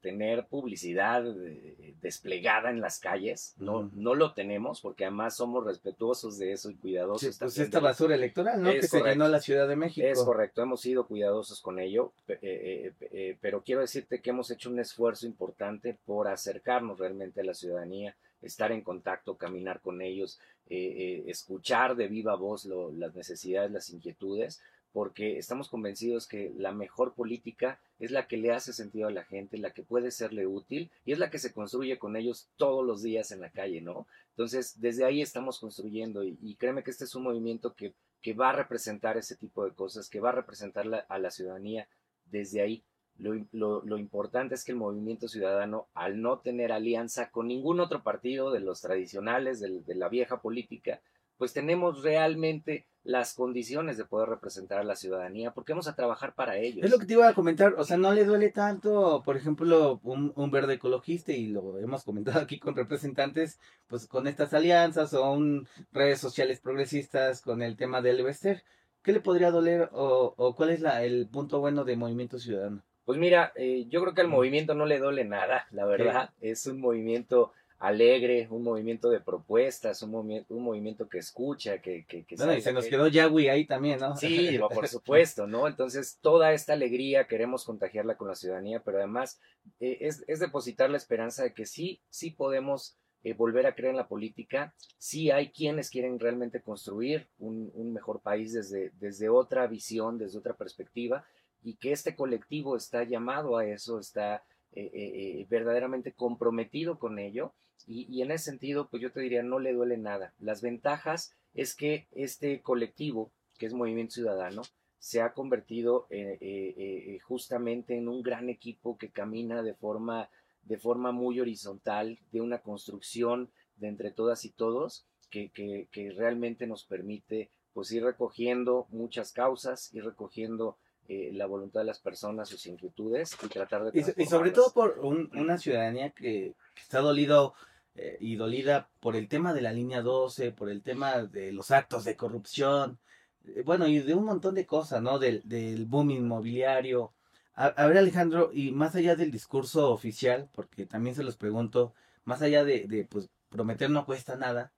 tener 0.00 0.46
publicidad 0.46 1.24
eh, 1.26 1.94
desplegada 2.02 2.68
en 2.70 2.80
las 2.80 2.98
calles, 2.98 3.54
no, 3.58 3.90
no 3.94 4.14
lo 4.14 4.34
tenemos 4.34 4.80
porque 4.80 5.04
además 5.04 5.36
somos 5.36 5.64
respetuosos 5.64 6.38
de 6.38 6.52
eso 6.52 6.70
y 6.70 6.74
cuidadosos. 6.74 7.38
pues 7.38 7.58
esta 7.58 7.80
basura 7.80 8.14
electoral, 8.14 8.60
¿no? 8.60 8.70
que 8.72 8.82
se 8.82 9.02
llenó 9.02 9.28
la 9.28 9.40
Ciudad 9.40 9.66
de 9.66 9.76
México. 9.76 10.06
Es 10.06 10.22
correcto, 10.22 10.62
hemos 10.62 10.80
sido 10.80 11.06
cuidadosos 11.06 11.60
con 11.60 11.78
ello, 11.78 12.12
eh, 12.28 12.92
eh, 13.00 13.36
pero 13.40 13.62
quiero 13.62 13.80
decirte 13.80 14.20
que 14.20 14.30
hemos 14.30 14.50
hecho 14.50 14.68
un 14.68 14.78
esfuerzo 14.78 15.26
importante 15.26 15.96
por 16.04 16.28
acercarnos 16.28 16.98
realmente 16.98 17.40
a 17.40 17.44
la 17.44 17.54
ciudadanía, 17.54 18.14
estar 18.42 18.72
en 18.72 18.82
contacto, 18.82 19.36
caminar 19.36 19.80
con 19.80 20.02
ellos, 20.02 20.38
escuchar 20.66 21.94
de 21.94 22.08
viva 22.08 22.36
voz 22.36 22.64
las 22.64 23.14
necesidades, 23.14 23.70
las 23.70 23.90
inquietudes 23.90 24.60
porque 24.94 25.38
estamos 25.38 25.68
convencidos 25.68 26.28
que 26.28 26.54
la 26.56 26.70
mejor 26.70 27.14
política 27.14 27.80
es 27.98 28.12
la 28.12 28.28
que 28.28 28.36
le 28.36 28.52
hace 28.52 28.72
sentido 28.72 29.08
a 29.08 29.10
la 29.10 29.24
gente, 29.24 29.58
la 29.58 29.72
que 29.72 29.82
puede 29.82 30.12
serle 30.12 30.46
útil 30.46 30.92
y 31.04 31.10
es 31.10 31.18
la 31.18 31.30
que 31.30 31.40
se 31.40 31.52
construye 31.52 31.98
con 31.98 32.14
ellos 32.14 32.48
todos 32.56 32.86
los 32.86 33.02
días 33.02 33.32
en 33.32 33.40
la 33.40 33.50
calle, 33.50 33.80
¿no? 33.80 34.06
Entonces, 34.30 34.80
desde 34.80 35.04
ahí 35.04 35.20
estamos 35.20 35.58
construyendo 35.58 36.22
y, 36.22 36.54
créeme 36.60 36.84
que 36.84 36.92
este 36.92 37.06
es 37.06 37.14
un 37.16 37.24
movimiento 37.24 37.74
que, 37.74 37.92
que, 38.22 38.34
va 38.34 38.50
a 38.50 38.52
representar 38.52 39.16
ese 39.16 39.34
tipo 39.34 39.64
de 39.64 39.72
cosas, 39.72 40.08
que 40.08 40.20
va 40.20 40.28
a 40.28 40.36
representar 40.36 41.04
a 41.08 41.18
la 41.18 41.30
ciudadanía 41.32 41.88
desde 42.26 42.60
ahí. 42.60 42.84
Lo, 43.18 43.98
importante 43.98 44.54
es 44.54 44.62
que 44.64 44.70
el 44.70 44.78
movimiento 44.78 45.26
ciudadano, 45.26 45.88
al 45.94 46.22
no 46.22 46.38
tener 46.38 46.70
alianza 46.70 47.32
con 47.32 47.48
ningún 47.48 47.80
otro 47.80 48.04
partido 48.04 48.52
de 48.52 48.60
los 48.60 48.80
tradicionales, 48.80 49.58
de 49.58 49.94
la 49.96 50.08
vieja 50.08 50.40
política, 50.40 51.00
pues 51.36 51.52
tenemos 51.52 52.04
realmente 52.04 52.86
las 53.04 53.34
condiciones 53.34 53.98
de 53.98 54.06
poder 54.06 54.30
representar 54.30 54.78
a 54.78 54.84
la 54.84 54.96
ciudadanía, 54.96 55.52
porque 55.52 55.72
vamos 55.72 55.88
a 55.88 55.94
trabajar 55.94 56.34
para 56.34 56.56
ellos. 56.56 56.84
Es 56.84 56.90
lo 56.90 56.98
que 56.98 57.06
te 57.06 57.12
iba 57.12 57.28
a 57.28 57.34
comentar, 57.34 57.74
o 57.76 57.84
sea, 57.84 57.98
no 57.98 58.12
le 58.12 58.24
duele 58.24 58.50
tanto, 58.50 59.22
por 59.24 59.36
ejemplo, 59.36 60.00
un, 60.02 60.50
verde 60.50 60.74
ecologista, 60.74 61.32
y 61.32 61.48
lo 61.48 61.78
hemos 61.78 62.02
comentado 62.04 62.40
aquí 62.40 62.58
con 62.58 62.74
representantes, 62.74 63.60
pues 63.88 64.06
con 64.06 64.26
estas 64.26 64.54
alianzas 64.54 65.12
o 65.12 65.30
un 65.30 65.68
redes 65.92 66.18
sociales 66.18 66.60
progresistas 66.60 67.42
con 67.42 67.62
el 67.62 67.76
tema 67.76 68.00
del 68.00 68.24
Wester, 68.24 68.64
¿qué 69.02 69.12
le 69.12 69.20
podría 69.20 69.50
doler 69.50 69.90
o, 69.92 70.54
cuál 70.56 70.70
es 70.70 70.80
la, 70.80 71.04
el 71.04 71.28
punto 71.28 71.60
bueno 71.60 71.84
de 71.84 71.96
Movimiento 71.96 72.38
Ciudadano? 72.38 72.82
Pues 73.04 73.18
mira, 73.18 73.52
eh, 73.54 73.84
yo 73.90 74.00
creo 74.00 74.14
que 74.14 74.22
al 74.22 74.28
movimiento 74.28 74.74
no 74.74 74.86
le 74.86 74.98
duele 74.98 75.24
nada, 75.24 75.66
la 75.72 75.84
verdad, 75.84 76.30
es 76.40 76.66
un 76.66 76.80
movimiento 76.80 77.52
alegre, 77.84 78.48
un 78.50 78.62
movimiento 78.62 79.10
de 79.10 79.20
propuestas, 79.20 80.02
un, 80.02 80.10
movimiento, 80.10 80.54
un 80.54 80.64
movimiento 80.64 81.06
que 81.06 81.18
escucha, 81.18 81.82
que... 81.82 82.06
que, 82.06 82.24
que 82.24 82.34
bueno, 82.36 82.54
y 82.54 82.62
se 82.62 82.72
nos 82.72 82.86
quedó 82.86 83.08
Yahweh 83.08 83.50
ahí 83.50 83.66
también, 83.66 84.00
¿no? 84.00 84.16
Sí, 84.16 84.58
por 84.74 84.88
supuesto, 84.88 85.46
¿no? 85.46 85.68
Entonces, 85.68 86.18
toda 86.22 86.54
esta 86.54 86.72
alegría 86.72 87.26
queremos 87.26 87.62
contagiarla 87.64 88.16
con 88.16 88.28
la 88.28 88.36
ciudadanía, 88.36 88.80
pero 88.82 88.98
además 88.98 89.38
eh, 89.80 89.98
es, 90.00 90.24
es, 90.28 90.40
depositar 90.40 90.88
la 90.88 90.96
esperanza 90.96 91.42
de 91.42 91.52
que 91.52 91.66
sí, 91.66 92.00
sí 92.08 92.30
podemos 92.30 92.96
eh, 93.22 93.34
volver 93.34 93.66
a 93.66 93.74
creer 93.74 93.90
en 93.90 93.98
la 93.98 94.08
política, 94.08 94.74
sí 94.96 95.30
hay 95.30 95.50
quienes 95.50 95.90
quieren 95.90 96.18
realmente 96.18 96.62
construir 96.62 97.28
un, 97.38 97.70
un 97.74 97.92
mejor 97.92 98.22
país 98.22 98.54
desde, 98.54 98.92
desde 98.98 99.28
otra 99.28 99.66
visión, 99.66 100.16
desde 100.16 100.38
otra 100.38 100.54
perspectiva, 100.54 101.26
y 101.62 101.76
que 101.76 101.92
este 101.92 102.16
colectivo 102.16 102.78
está 102.78 103.04
llamado 103.04 103.58
a 103.58 103.66
eso, 103.66 103.98
está 103.98 104.42
eh, 104.72 105.46
verdaderamente 105.50 106.12
comprometido 106.12 106.98
con 106.98 107.18
ello 107.18 107.52
y, 107.86 108.22
en 108.22 108.30
ese 108.30 108.46
sentido, 108.46 108.88
pues 108.88 109.02
yo 109.02 109.12
te 109.12 109.20
diría, 109.20 109.42
no 109.42 109.58
le 109.58 109.72
duele 109.72 109.98
nada. 109.98 110.32
Las 110.38 110.62
ventajas 110.62 111.34
es 111.52 111.74
que 111.74 112.06
este 112.12 112.62
colectivo, 112.62 113.30
que 113.58 113.66
es 113.66 113.74
Movimiento 113.74 114.14
Ciudadano, 114.14 114.62
se 114.98 115.20
ha 115.20 115.34
convertido 115.34 116.06
eh, 116.08 116.38
eh, 116.40 116.74
eh, 116.76 117.18
justamente 117.20 117.96
en 117.96 118.08
un 118.08 118.22
gran 118.22 118.48
equipo 118.48 118.96
que 118.96 119.10
camina 119.10 119.62
de 119.62 119.74
forma, 119.74 120.30
de 120.62 120.78
forma 120.78 121.12
muy 121.12 121.40
horizontal, 121.40 122.18
de 122.32 122.40
una 122.40 122.60
construcción 122.60 123.50
de 123.76 123.88
entre 123.88 124.10
todas 124.10 124.46
y 124.46 124.50
todos, 124.50 125.06
que, 125.30 125.50
que, 125.50 125.88
que 125.92 126.10
realmente 126.12 126.66
nos 126.66 126.84
permite 126.84 127.50
pues 127.74 127.92
ir 127.92 128.04
recogiendo 128.04 128.86
muchas 128.90 129.32
causas, 129.32 129.92
ir 129.92 130.04
recogiendo 130.04 130.78
la 131.06 131.44
voluntad 131.44 131.80
de 131.80 131.86
las 131.86 131.98
personas, 131.98 132.48
sus 132.48 132.64
inquietudes 132.64 133.36
y 133.42 133.48
tratar 133.48 133.84
de... 133.84 134.14
Y, 134.16 134.24
sobre 134.24 134.52
todo 134.52 134.72
por 134.72 135.00
una 135.00 135.58
ciudadanía 135.58 136.08
que, 136.08 136.54
que, 136.74 136.80
está 136.80 137.00
dolido 137.00 137.52
eh, 137.94 138.16
y 138.20 138.36
dolida 138.36 138.88
por 139.00 139.16
el 139.16 139.28
tema 139.28 139.54
de 139.54 139.62
la 139.62 139.72
línea 139.72 140.02
12, 140.02 140.52
por 140.52 140.70
el 140.70 140.82
tema 140.82 141.22
de 141.22 141.52
los 141.52 141.70
actos 141.70 142.04
de 142.04 142.16
corrupción, 142.16 142.98
eh, 143.44 143.62
bueno, 143.64 143.86
y 143.86 144.00
de 144.00 144.14
un 144.14 144.24
montón 144.24 144.54
de 144.54 144.66
cosas, 144.66 145.02
¿no? 145.02 145.18
Del, 145.18 145.86
boom 145.86 146.10
inmobiliario. 146.10 147.12
A, 147.54 147.86
ver, 147.86 147.98
Alejandro, 147.98 148.50
y 148.52 148.72
más 148.72 148.96
allá 148.96 149.14
del 149.16 149.30
discurso 149.30 149.92
oficial, 149.92 150.48
porque 150.52 150.86
también 150.86 151.14
se 151.14 151.22
los 151.22 151.36
pregunto, 151.36 151.94
más 152.24 152.42
allá 152.42 152.64
de, 152.64 152.86
de 152.88 153.04
pues, 153.04 153.30
prometer 153.48 153.90
no 153.90 154.06
cuesta 154.06 154.36
nada, 154.36 154.72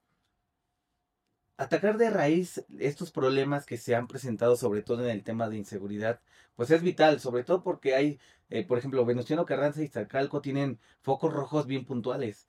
atacar 1.57 1.97
de 1.99 2.11
raíz 2.11 2.65
estos 2.79 3.11
problemas 3.11 3.67
que 3.67 3.77
se 3.79 3.95
han 3.95 4.07
presentado, 4.07 4.57
sobre 4.57 4.83
todo 4.83 5.05
en 5.05 5.11
el 5.11 5.25
tema 5.25 5.49
de 5.49 5.57
inseguridad, 5.57 6.21
pues 6.55 6.71
es 6.71 6.83
vital, 6.83 7.21
sobre 7.21 7.45
todo 7.45 7.63
porque 7.63 7.95
hay, 7.95 8.19
eh, 8.51 8.65
por 8.67 8.79
ejemplo, 8.79 9.05
Venustiano 9.05 9.47
Carranza 9.47 9.81
y 9.81 9.85
Iztacalco 9.85 10.41
tienen 10.41 10.79
focos 11.01 11.33
rojos 11.33 11.67
bien 11.67 11.85
puntuales. 11.85 12.47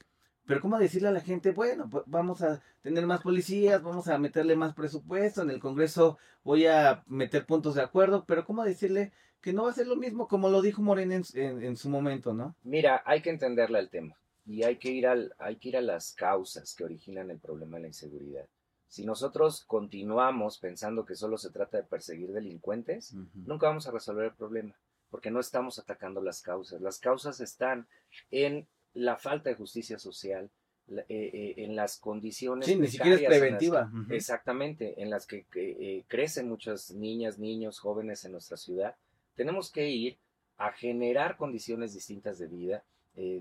Pero 0.48 0.62
¿cómo 0.62 0.80
decirle 0.80 1.10
a 1.10 1.12
la 1.12 1.20
gente, 1.20 1.51
bueno, 1.51 1.89
pues 1.89 2.06
vamos 2.08 2.42
a 2.42 2.62
tener 2.82 3.06
más 3.06 3.22
policías, 3.22 3.84
vamos 3.84 4.08
a 4.08 4.18
meterle 4.18 4.56
más 4.56 4.74
presupuesto, 4.74 5.42
en 5.42 5.50
el 5.50 5.60
Congreso 5.60 6.18
voy 6.44 6.66
a 6.66 7.04
meter 7.06 7.46
puntos 7.46 7.75
de 7.75 7.82
acuerdo, 7.82 8.24
pero 8.25 8.46
¿cómo 8.46 8.63
decirle 8.63 9.12
que 9.42 9.51
no 9.51 9.63
va 9.63 9.72
a 9.72 9.74
ser 9.74 9.88
lo 9.88 9.98
mismo 9.98 10.30
como 10.30 10.50
lo 10.50 10.62
dijo 10.62 10.82
Morena 10.82 11.22
en, 11.34 11.75
su 11.75 11.89
momento, 11.89 12.34
¿no? 12.34 12.56
Mira, 12.63 13.04
hay 13.06 13.22
que 13.22 13.30
entenderle 13.30 13.80
el 13.80 13.89
tema 13.89 14.16
y 14.46 14.63
hay 14.63 14.77
que, 14.77 14.89
ir 14.89 15.06
al, 15.06 15.36
hay 15.38 15.58
que 15.58 15.70
ir 15.70 15.77
a 15.77 15.82
las 15.82 16.13
causas 16.13 16.74
que 16.74 16.86
originan 16.86 17.30
el 17.30 17.39
problema 17.39 17.75
de 17.75 17.82
la 17.82 17.88
inseguridad. 17.88 18.46
Si 18.88 19.06
nosotros 19.06 19.66
continuamos 19.66 20.60
pensando 20.60 21.06
que 21.06 21.16
solo 21.16 21.38
se 21.38 21.51
trata 21.51 21.77
de 21.77 21.84
perseguir 21.84 22.32
delincuentes, 22.32 23.13
nunca 23.34 23.68
vamos 23.68 23.86
a 23.86 23.92
resolver 23.92 24.27
el 24.27 24.34
problema, 24.34 24.75
porque 25.10 25.30
no 25.30 25.42
estamos 25.42 25.77
atacando 25.77 26.22
las 26.22 26.42
causas. 26.42 26.80
Las 26.80 27.00
causas 27.00 27.42
están 27.42 27.86
en 28.32 28.66
la 28.98 29.18
falta 29.18 29.50
de 29.50 29.56
justicia 29.56 30.00
social, 30.00 30.50
eh, 30.89 31.06
eh, 31.10 31.54
en 31.58 31.75
las 31.75 31.98
condiciones. 31.98 32.66
Sí, 32.66 32.77
ni 32.77 32.88
siquiera 32.88 33.18
es 33.18 33.24
preventiva. 33.24 33.92
Exactamente, 34.10 35.01
en 35.01 35.10
las 35.10 35.27
que 35.27 35.46
eh, 35.54 36.06
crecen 36.08 36.48
muchas 36.48 36.92
niñas, 36.92 37.39
niños, 37.39 37.80
jóvenes 37.80 38.24
en 38.24 38.32
nuestra 38.32 38.56
ciudad. 38.56 38.96
Tenemos 39.36 39.70
que 39.70 39.89
ir 39.89 40.18
a 40.58 40.72
generar 40.72 41.36
condiciones 41.36 41.94
distintas 41.94 42.39
de 42.39 42.48
vida 42.48 42.84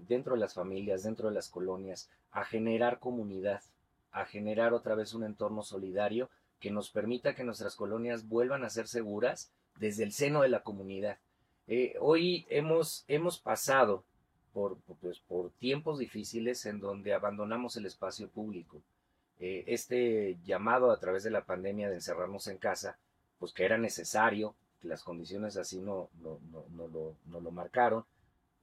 dentro 0.08 0.34
de 0.34 0.40
las 0.40 0.54
familias, 0.54 1.02
dentro 1.02 1.28
de 1.28 1.34
las 1.34 1.50
colonias, 1.50 2.10
a 2.30 2.46
generar 2.46 2.98
comunidad, 2.98 3.60
a 4.10 4.24
generar 4.24 4.72
otra 4.72 4.94
vez 4.94 5.12
un 5.12 5.22
entorno 5.22 5.62
solidario 5.62 6.30
que 6.60 6.70
nos 6.70 6.90
permita 6.90 7.34
que 7.34 7.44
nuestras 7.44 7.76
colonias 7.76 8.26
vuelvan 8.26 8.64
a 8.64 8.70
ser 8.70 8.88
seguras 8.88 9.52
desde 9.78 10.04
el 10.04 10.12
seno 10.12 10.40
de 10.40 10.48
la 10.48 10.62
comunidad. 10.62 11.18
hoy 12.00 12.46
hemos, 12.48 13.04
hemos 13.06 13.38
pasado 13.38 14.04
por, 14.56 14.78
pues, 15.02 15.18
por 15.18 15.50
tiempos 15.58 15.98
difíciles 15.98 16.64
en 16.64 16.80
donde 16.80 17.12
abandonamos 17.12 17.76
el 17.76 17.84
espacio 17.84 18.30
público. 18.30 18.80
Eh, 19.38 19.64
este 19.66 20.38
llamado 20.46 20.90
a 20.90 20.98
través 20.98 21.24
de 21.24 21.30
la 21.30 21.44
pandemia 21.44 21.90
de 21.90 21.96
encerrarnos 21.96 22.46
en 22.46 22.56
casa, 22.56 22.96
pues 23.38 23.52
que 23.52 23.66
era 23.66 23.76
necesario, 23.76 24.54
que 24.80 24.88
las 24.88 25.02
condiciones 25.02 25.58
así 25.58 25.78
no, 25.78 26.08
no, 26.22 26.40
no, 26.74 26.88
lo, 26.88 27.16
no 27.26 27.40
lo, 27.40 27.50
marcaron, 27.50 28.06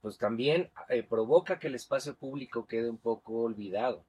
pues 0.02 0.18
también 0.18 0.68
eh, 0.88 1.04
provoca 1.04 1.60
que 1.60 1.68
el 1.68 1.76
espacio 1.76 2.16
público 2.16 2.66
quede 2.66 2.90
un 2.90 2.98
poco 2.98 3.42
olvidado, 3.42 4.04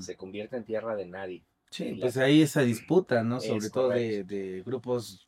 se 0.00 0.16
convierte 0.16 0.56
en 0.56 0.64
tierra 0.64 0.96
de 0.96 1.06
nadie. 1.06 1.44
Sí, 1.70 1.98
pues 2.00 2.16
hay 2.16 2.42
esa 2.42 2.62
disputa, 2.62 3.22
¿no? 3.22 3.38
Sobre 3.38 3.70
todo 3.70 3.90
de, 3.90 4.24
de, 4.24 4.64
grupos 4.66 5.27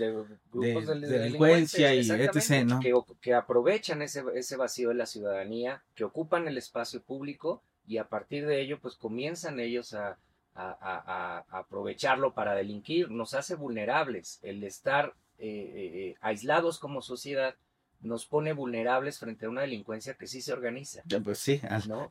de 0.00 0.24
grupos 0.52 0.86
de, 0.86 1.00
delincuencia 1.00 1.94
y 1.94 2.10
etc., 2.10 2.64
¿no? 2.64 2.80
que, 3.20 3.34
aprovechan 3.34 4.02
ese, 4.02 4.24
ese 4.34 4.56
vacío 4.56 4.88
de 4.88 4.94
la 4.96 5.06
ciudadanía, 5.06 5.82
que 5.94 6.04
ocupan 6.04 6.48
el 6.48 6.58
espacio 6.58 7.02
público 7.02 7.62
y 7.86 7.98
a 7.98 8.08
partir 8.08 8.46
de 8.46 8.60
ello 8.60 8.78
pues 8.80 8.96
comienzan 8.96 9.60
ellos 9.60 9.94
a, 9.94 10.18
a, 10.54 11.44
aprovecharlo 11.50 12.34
para 12.34 12.54
delinquir, 12.54 13.10
nos 13.10 13.34
hace 13.34 13.54
vulnerables. 13.54 14.38
El 14.42 14.64
estar 14.64 15.14
eh, 15.38 15.48
eh, 15.48 15.90
eh, 15.94 16.16
aislados 16.20 16.78
como 16.78 17.02
sociedad 17.02 17.54
nos 18.02 18.24
pone 18.24 18.52
vulnerables 18.52 19.18
frente 19.18 19.46
a 19.46 19.50
una 19.50 19.60
delincuencia 19.60 20.14
que 20.14 20.26
sí 20.26 20.40
se 20.40 20.52
organiza. 20.52 21.02
Pues 21.22 21.38
sí, 21.38 21.60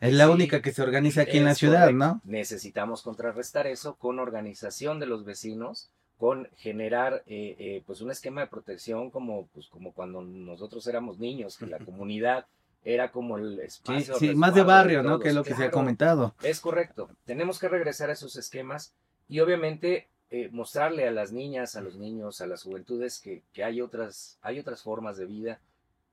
es 0.01 0.13
la 0.13 0.29
única 0.29 0.61
que 0.61 0.71
se 0.71 0.83
organiza 0.83 1.21
aquí 1.21 1.37
en 1.37 1.45
la 1.45 1.55
ciudad, 1.55 1.91
¿no? 1.91 2.21
Necesitamos 2.25 3.01
contrarrestar 3.01 3.65
eso 3.65 3.95
con 3.95 4.19
organización 4.19 4.99
de 4.99 5.07
los 5.07 5.25
vecinos, 5.25 5.89
con 6.19 6.49
generar 6.57 7.23
eh, 7.27 7.55
eh, 7.57 7.83
pues 7.87 8.01
un 8.01 8.11
esquema 8.11 8.41
de 8.41 8.47
protección 8.47 9.09
como, 9.09 9.47
pues, 9.53 9.67
como 9.69 9.93
cuando 9.93 10.21
nosotros 10.21 10.85
éramos 10.85 11.17
niños, 11.17 11.57
que 11.57 11.65
la 11.65 11.79
comunidad 11.79 12.45
era 12.83 13.09
como 13.13 13.37
el 13.37 13.57
espacio. 13.61 14.15
Sí, 14.15 14.35
más 14.35 14.53
de 14.53 14.63
barrio, 14.63 15.01
¿no? 15.01 15.17
Que 15.17 15.29
es 15.29 15.33
lo 15.33 15.45
que 15.45 15.55
se 15.55 15.63
ha 15.63 15.71
comentado. 15.71 16.35
Es 16.43 16.59
correcto. 16.59 17.09
Tenemos 17.23 17.57
que 17.57 17.69
regresar 17.69 18.09
a 18.09 18.13
esos 18.13 18.35
esquemas 18.35 18.93
y 19.29 19.39
obviamente 19.39 20.09
eh, 20.29 20.49
mostrarle 20.51 21.07
a 21.07 21.11
las 21.11 21.31
niñas, 21.31 21.77
a 21.77 21.81
los 21.81 21.95
niños, 21.95 22.41
a 22.41 22.47
las 22.47 22.63
juventudes 22.63 23.21
que, 23.21 23.43
que, 23.53 23.63
hay, 23.63 23.79
otras, 23.79 24.39
hay 24.41 24.59
otras 24.59 24.83
formas 24.83 25.17
de 25.17 25.25
vida. 25.25 25.61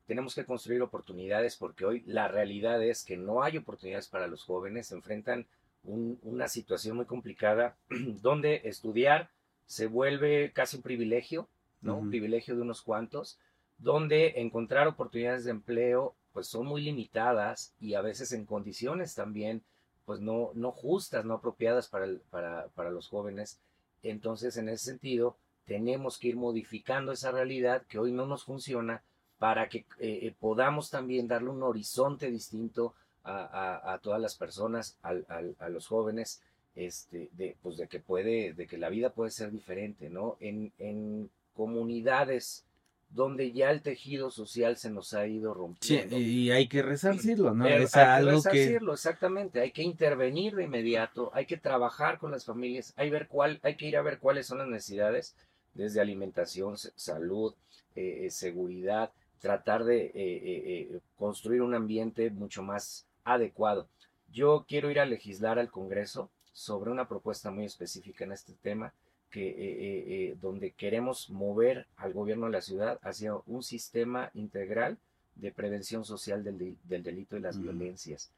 Tenemos 0.06 0.36
que 0.36 0.44
construir 0.44 0.82
oportunidades 0.82 1.56
porque 1.56 1.84
hoy 1.84 2.04
la 2.06 2.28
realidad 2.28 2.80
es 2.80 3.04
que 3.04 3.16
no 3.16 3.42
hay 3.42 3.56
oportunidades 3.56 4.06
para 4.06 4.28
los 4.28 4.44
jóvenes. 4.44 4.86
Se 4.86 4.94
enfrentan 4.94 5.48
una 5.82 6.46
situación 6.46 6.96
muy 6.96 7.06
complicada 7.06 7.76
donde 8.22 8.60
estudiar 8.62 9.30
se 9.66 9.86
vuelve 9.86 10.52
casi 10.52 10.76
un 10.76 10.82
privilegio, 10.82 11.48
¿no? 11.80 11.98
Un 11.98 12.08
privilegio 12.08 12.56
de 12.56 12.62
unos 12.62 12.82
cuantos, 12.82 13.38
donde 13.78 14.34
encontrar 14.36 14.88
oportunidades 14.88 15.44
de 15.44 15.50
empleo 15.50 16.14
pues 16.32 16.48
son 16.48 16.66
muy 16.66 16.82
limitadas 16.82 17.72
y 17.80 17.94
a 17.94 18.02
veces 18.02 18.32
en 18.32 18.44
condiciones 18.44 19.14
también 19.14 19.62
pues 20.04 20.20
no, 20.20 20.50
no 20.54 20.70
justas, 20.70 21.24
no 21.24 21.34
apropiadas 21.34 21.88
para, 21.88 22.06
para, 22.30 22.68
para 22.68 22.90
los 22.90 23.08
jóvenes. 23.08 23.58
Entonces, 24.02 24.56
en 24.56 24.68
ese 24.68 24.84
sentido, 24.84 25.36
tenemos 25.64 26.18
que 26.18 26.28
ir 26.28 26.36
modificando 26.36 27.10
esa 27.10 27.32
realidad 27.32 27.82
que 27.88 27.98
hoy 27.98 28.12
no 28.12 28.26
nos 28.26 28.44
funciona 28.44 29.02
para 29.38 29.68
que 29.68 29.84
eh, 29.98 30.32
podamos 30.38 30.90
también 30.90 31.26
darle 31.26 31.50
un 31.50 31.62
horizonte 31.62 32.30
distinto 32.30 32.94
a, 33.24 33.92
a, 33.92 33.98
todas 33.98 34.20
las 34.20 34.36
personas, 34.36 34.96
a 35.02 35.68
los 35.68 35.88
jóvenes, 35.88 36.40
este, 36.76 37.30
de, 37.32 37.56
pues 37.62 37.78
de 37.78 37.88
que 37.88 37.98
puede, 37.98 38.52
de 38.52 38.66
que 38.66 38.78
la 38.78 38.90
vida 38.90 39.10
puede 39.10 39.30
ser 39.30 39.50
diferente, 39.50 40.10
¿no? 40.10 40.36
En, 40.40 40.72
en 40.78 41.30
comunidades 41.54 42.64
donde 43.08 43.52
ya 43.52 43.70
el 43.70 43.82
tejido 43.82 44.30
social 44.30 44.76
se 44.76 44.90
nos 44.90 45.14
ha 45.14 45.26
ido 45.26 45.54
rompiendo. 45.54 46.16
Sí, 46.16 46.22
y 46.22 46.50
hay 46.50 46.68
que 46.68 46.82
resarcirlo, 46.82 47.54
¿no? 47.54 47.66
es 47.66 47.94
hay 47.96 48.04
algo 48.04 48.42
que 48.42 48.50
resarcirlo, 48.50 48.92
exactamente. 48.92 49.60
Hay 49.60 49.70
que 49.70 49.82
intervenir 49.82 50.54
de 50.54 50.64
inmediato, 50.64 51.30
hay 51.32 51.46
que 51.46 51.56
trabajar 51.56 52.18
con 52.18 52.30
las 52.30 52.44
familias, 52.44 52.92
hay, 52.96 53.10
ver 53.10 53.28
cuál, 53.28 53.60
hay 53.62 53.76
que 53.76 53.86
ir 53.86 53.96
a 53.96 54.02
ver 54.02 54.18
cuáles 54.18 54.46
son 54.46 54.58
las 54.58 54.68
necesidades, 54.68 55.34
desde 55.74 56.00
alimentación, 56.00 56.76
salud, 56.76 57.54
eh, 57.94 58.24
eh, 58.24 58.30
seguridad, 58.30 59.12
tratar 59.40 59.84
de 59.84 60.10
eh, 60.14 60.98
construir 61.16 61.62
un 61.62 61.74
ambiente 61.74 62.30
mucho 62.30 62.62
más 62.62 63.06
adecuado. 63.24 63.88
Yo 64.32 64.64
quiero 64.68 64.90
ir 64.90 64.98
a 64.98 65.06
legislar 65.06 65.58
al 65.58 65.70
Congreso 65.70 66.30
sobre 66.56 66.90
una 66.90 67.06
propuesta 67.06 67.50
muy 67.50 67.66
específica 67.66 68.24
en 68.24 68.32
este 68.32 68.54
tema, 68.54 68.94
que, 69.30 69.46
eh, 69.46 69.54
eh, 69.58 70.04
eh, 70.08 70.36
donde 70.40 70.70
queremos 70.70 71.28
mover 71.28 71.86
al 71.98 72.14
gobierno 72.14 72.46
de 72.46 72.52
la 72.52 72.62
ciudad 72.62 72.98
hacia 73.02 73.34
un 73.46 73.62
sistema 73.62 74.30
integral 74.32 74.96
de 75.34 75.52
prevención 75.52 76.06
social 76.06 76.42
del, 76.42 76.78
delito 76.84 77.36
y 77.36 77.40
las 77.40 77.60
violencias. 77.60 78.30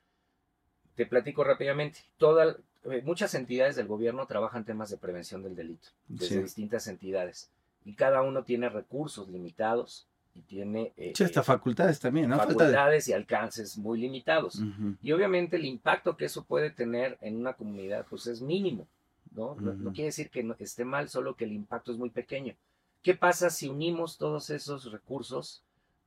Te 0.97 1.07
platico 1.07 1.45
rápidamente. 1.45 2.01
Toda, 2.17 2.57
muchas 3.05 3.35
entidades 3.35 3.77
del 3.77 3.87
gobierno 3.87 4.27
trabajan 4.27 4.65
temas 4.65 4.91
de 4.91 4.97
prevención 4.97 5.45
del 5.45 5.55
delito, 5.55 5.87
desde 6.09 6.43
distintas 6.43 6.89
entidades, 6.89 7.49
y 7.85 7.95
cada 7.95 8.23
uno 8.23 8.43
tiene 8.43 8.69
recursos 8.69 9.29
limitados 9.29 10.09
y 10.39 10.43
tiene... 10.43 10.93
Eh, 10.97 11.13
hasta 11.19 11.43
facultades 11.43 11.99
también, 11.99 12.29
¿no? 12.31 12.37
Facultades 12.37 13.09
y 13.09 13.13
alcances 13.13 13.77
muy 13.77 14.01
limitados. 14.01 14.63
Y 15.03 15.13
obviamente 15.13 15.57
el 15.57 15.65
impacto 15.65 16.17
que 16.17 16.27
eso 16.27 16.45
puede 16.45 16.71
tener 16.71 17.19
en 17.21 17.37
una 17.37 17.55
comunidad, 17.55 18.07
pues 18.09 18.27
es 18.27 18.41
mínimo, 18.41 18.87
¿no? 19.33 19.57
no, 19.57 19.93
quiere 19.93 20.07
decir 20.07 20.31
que 20.31 20.43
no, 20.45 20.55
esté 20.59 20.85
mal, 20.85 21.09
solo 21.09 21.37
que 21.37 21.45
el 21.45 21.53
impacto 21.53 21.93
es 21.93 21.99
muy 21.99 22.11
pequeño. 22.11 22.55
¿Qué 23.03 23.15
pasa 23.15 23.51
si 23.51 23.69
unimos 23.69 24.19
todos 24.19 24.51
esos 24.51 24.91
recursos, 24.93 25.63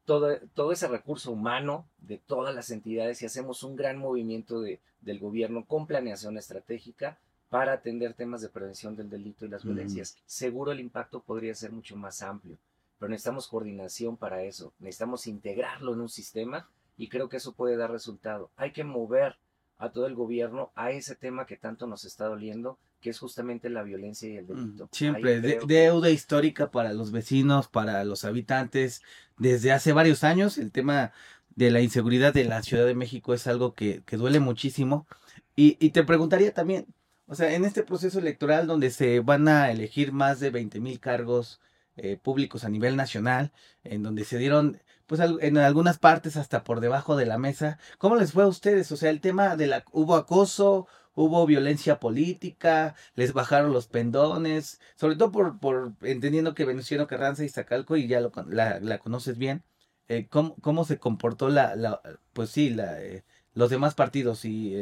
todo, 0.05 0.37
todo 0.53 0.71
ese 0.71 0.87
recurso 0.87 1.31
humano 1.31 1.85
de 1.99 2.17
todas 2.17 2.55
las 2.55 2.69
entidades 2.71 3.21
y 3.21 3.25
hacemos 3.25 3.63
un 3.63 3.75
gran 3.75 3.97
movimiento 3.97 4.61
de, 4.61 4.79
del 5.01 5.19
gobierno 5.19 5.65
con 5.65 5.87
planeación 5.87 6.37
estratégica 6.37 7.17
para 7.49 7.73
atender 7.73 8.13
temas 8.13 8.41
de 8.41 8.49
prevención 8.49 8.95
del 8.95 9.09
delito 9.09 9.45
y 9.45 9.49
las 9.49 9.63
violencias? 9.63 10.17
Seguro 10.25 10.71
el 10.71 10.79
impacto 10.79 11.21
podría 11.21 11.53
ser 11.53 11.71
mucho 11.71 11.95
más 11.97 12.21
amplio 12.21 12.57
pero 13.01 13.09
necesitamos 13.09 13.47
coordinación 13.47 14.15
para 14.15 14.43
eso, 14.43 14.73
necesitamos 14.77 15.25
integrarlo 15.25 15.95
en 15.95 16.01
un 16.01 16.09
sistema 16.09 16.69
y 16.97 17.09
creo 17.09 17.29
que 17.29 17.37
eso 17.37 17.53
puede 17.53 17.75
dar 17.75 17.89
resultado. 17.89 18.51
Hay 18.57 18.73
que 18.73 18.83
mover 18.83 19.37
a 19.79 19.89
todo 19.91 20.05
el 20.05 20.13
gobierno 20.13 20.71
a 20.75 20.91
ese 20.91 21.15
tema 21.15 21.47
que 21.47 21.57
tanto 21.57 21.87
nos 21.87 22.05
está 22.05 22.27
doliendo, 22.27 22.77
que 23.01 23.09
es 23.09 23.17
justamente 23.17 23.71
la 23.71 23.81
violencia 23.81 24.29
y 24.29 24.37
el 24.37 24.45
delito. 24.45 24.87
Siempre, 24.91 25.41
deuda 25.41 26.11
histórica 26.11 26.69
para 26.69 26.93
los 26.93 27.11
vecinos, 27.11 27.67
para 27.67 28.03
los 28.03 28.23
habitantes. 28.23 29.01
Desde 29.39 29.71
hace 29.71 29.93
varios 29.93 30.23
años 30.23 30.59
el 30.59 30.71
tema 30.71 31.11
de 31.55 31.71
la 31.71 31.81
inseguridad 31.81 32.35
de 32.35 32.43
la 32.43 32.61
Ciudad 32.61 32.85
de 32.85 32.93
México 32.93 33.33
es 33.33 33.47
algo 33.47 33.73
que, 33.73 34.03
duele 34.11 34.39
muchísimo. 34.39 35.07
Y, 35.55 35.75
y, 35.83 35.89
te 35.89 36.03
preguntaría 36.03 36.53
también, 36.53 36.85
o 37.25 37.33
sea, 37.33 37.51
en 37.55 37.65
este 37.65 37.81
proceso 37.81 38.19
electoral 38.19 38.67
donde 38.67 38.91
se 38.91 39.21
van 39.21 39.47
a 39.47 39.71
elegir 39.71 40.11
más 40.11 40.39
de 40.39 40.51
20 40.51 40.79
mil 40.79 40.99
cargos 40.99 41.59
eh, 42.03 42.17
públicos 42.17 42.63
a 42.63 42.69
nivel 42.69 42.95
nacional, 42.95 43.51
en 43.83 44.01
donde 44.01 44.25
se 44.25 44.39
dieron, 44.39 44.81
pues 45.05 45.21
en 45.21 45.57
algunas 45.59 45.99
partes 45.99 46.35
hasta 46.35 46.63
por 46.63 46.79
debajo 46.79 47.15
de 47.15 47.27
la 47.27 47.37
mesa. 47.37 47.77
¿Cómo 47.99 48.15
les 48.15 48.31
fue 48.31 48.43
a 48.43 48.47
ustedes? 48.47 48.91
O 48.91 48.97
sea, 48.97 49.11
el 49.11 49.21
tema 49.21 49.55
de 49.55 49.67
la, 49.67 49.83
hubo 49.91 50.15
acoso, 50.15 50.87
hubo 51.13 51.45
violencia 51.45 51.99
política, 51.99 52.95
les 53.13 53.33
bajaron 53.33 53.71
los 53.71 53.85
pendones, 53.87 54.81
sobre 54.95 55.15
todo 55.15 55.31
por, 55.31 55.59
por 55.59 55.93
entendiendo 56.01 56.55
que 56.55 56.65
Venustiano 56.65 57.05
Carranza 57.05 57.43
y 57.43 57.49
Zacalco, 57.49 57.95
y 57.97 58.07
ya 58.07 58.19
lo, 58.19 58.31
la, 58.47 58.79
la 58.79 58.97
conoces 58.97 59.37
bien, 59.37 59.63
eh, 60.07 60.27
¿cómo, 60.27 60.55
¿cómo, 60.61 60.85
se 60.85 60.97
comportó 60.97 61.49
la, 61.49 61.75
la 61.75 62.01
pues 62.33 62.49
sí, 62.49 62.71
la, 62.71 62.99
eh, 63.01 63.23
los 63.53 63.69
demás 63.69 63.93
partidos 63.93 64.43
y 64.45 64.73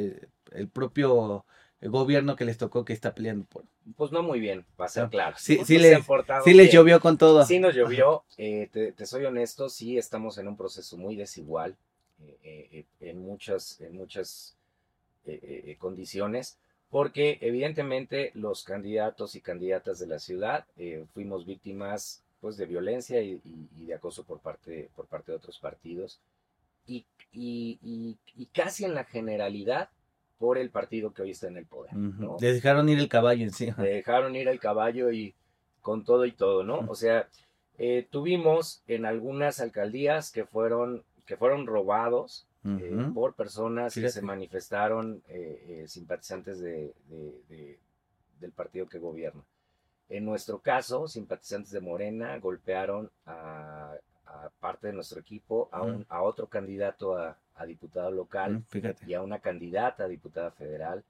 el 0.52 0.70
propio 0.70 1.46
el 1.82 1.90
gobierno 1.90 2.36
que 2.36 2.46
les 2.46 2.58
tocó 2.58 2.84
que 2.84 2.94
está 2.94 3.14
peleando 3.14 3.46
por. 3.46 3.64
Pues 3.96 4.12
no 4.12 4.22
muy 4.22 4.40
bien, 4.40 4.66
va 4.80 4.86
a 4.86 4.90
ser 4.90 5.10
claro. 5.10 5.36
Sí, 5.40 5.60
sí, 5.66 5.78
les, 5.78 6.00
sí 6.44 6.54
les 6.54 6.72
llovió 6.72 7.00
con 7.00 7.18
todo. 7.18 7.46
Sí 7.46 7.60
nos 7.60 7.74
llovió, 7.74 8.24
eh, 8.38 8.70
te, 8.72 9.06
soy 9.06 9.26
honesto, 9.26 9.70
sí 9.70 9.98
estamos 9.98 10.38
en 10.38 10.48
un 10.48 10.58
proceso 10.58 10.98
muy 10.98 11.16
desigual 11.16 11.76
eh, 12.22 12.38
eh, 12.44 12.86
en 13.00 13.20
muchas, 13.20 13.80
en 13.82 13.96
muchas 13.96 14.56
condiciones, 15.78 16.58
porque 16.90 17.38
evidentemente 17.42 18.32
los 18.34 18.64
candidatos 18.64 19.36
y 19.36 19.42
candidatas 19.42 20.00
de 20.00 20.08
la 20.08 20.18
ciudad 20.18 20.66
fuimos 21.14 21.46
víctimas 21.46 22.24
pues 22.42 22.58
de 22.58 22.66
violencia 22.66 23.22
y, 23.22 23.40
de 23.76 23.94
acoso 23.94 24.24
por 24.24 24.40
parte, 24.40 24.90
por 24.96 25.06
parte 25.06 25.32
de 25.32 25.38
otros 25.38 25.60
partidos. 25.60 26.20
Y, 26.88 27.06
y, 27.32 28.18
y 28.36 28.46
casi 28.48 28.86
en 28.86 28.96
la 28.96 29.04
generalidad 29.04 29.90
por 30.40 30.58
el 30.58 30.72
partido 30.72 31.14
que 31.14 31.22
hoy 31.22 31.32
está 31.32 31.48
en 31.48 31.58
el 31.58 31.66
poder. 31.66 31.94
Le 31.96 32.54
dejaron 32.54 32.88
ir 32.90 32.98
el 32.98 33.10
caballo 33.10 33.44
encima. 33.44 33.76
Le 33.78 33.96
dejaron 33.96 34.36
ir 34.36 34.48
el 34.48 34.60
caballo 34.60 35.12
y 35.12 35.36
con 35.82 36.04
todo 36.04 36.26
y 36.26 36.32
todo, 36.32 36.64
¿no? 36.64 36.80
O 36.88 36.96
sea, 36.96 37.28
eh, 37.78 38.08
tuvimos 38.10 38.82
en 38.88 39.06
algunas 39.06 39.60
alcaldías 39.60 40.32
que 40.32 40.46
fueron, 40.46 41.04
que 41.26 41.38
fueron 41.38 41.68
robados 41.68 42.48
eh, 42.66 43.10
por 43.14 43.36
personas 43.36 43.94
que 43.94 44.10
se 44.10 44.22
manifestaron 44.22 45.22
eh, 45.28 45.86
simpatizantes 45.88 46.60
de, 46.60 46.94
del 48.40 48.52
partido 48.52 48.88
que 48.88 48.98
gobierna. 48.98 49.44
En 50.08 50.26
nuestro 50.26 50.60
caso, 50.60 51.08
simpatizantes 51.08 51.72
de 51.72 51.82
Morena 51.82 52.38
golpearon 52.40 53.12
a, 53.26 53.94
parte 54.60 54.88
de 54.88 54.94
nuestro 54.94 55.20
equipo, 55.20 55.70
a, 55.72 55.82
un, 55.82 56.06
a 56.08 56.22
otro 56.22 56.48
candidato 56.48 57.18
a, 57.18 57.38
a 57.60 57.66
diputado 57.66 58.10
local 58.10 58.64
y 59.06 59.14
a 59.14 59.22
una 59.22 59.40
candidata 59.40 60.06
a 60.06 60.08
diputada 60.08 60.50
federal, 60.52 61.04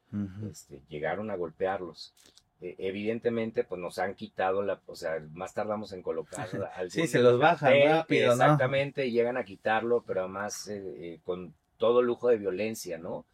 este, 0.50 0.82
llegaron 0.90 1.30
a 1.30 1.36
golpearlos. 1.36 2.14
E, 2.60 2.76
evidentemente, 2.80 3.64
pues 3.64 3.80
nos 3.80 4.00
han 4.00 4.16
quitado 4.16 4.64
la, 4.64 4.82
o 4.88 4.96
sea, 4.96 5.24
más 5.34 5.54
tardamos 5.54 5.94
en 5.94 6.02
colocarlo. 6.02 6.68
sí, 6.90 7.08
se 7.08 7.20
los 7.20 7.40
bajan 7.40 7.74
rápido, 7.86 8.34
Exactamente, 8.34 9.12
llegan 9.12 9.38
a 9.38 9.44
quitarlo, 9.44 10.04
pero 10.06 10.22
además 10.22 10.68
eh, 10.68 10.82
eh, 10.98 11.20
con 11.24 11.54
todo 11.78 12.02
lujo 12.02 12.28
de 12.28 12.38
violencia, 12.38 12.98
¿no? 12.98 13.26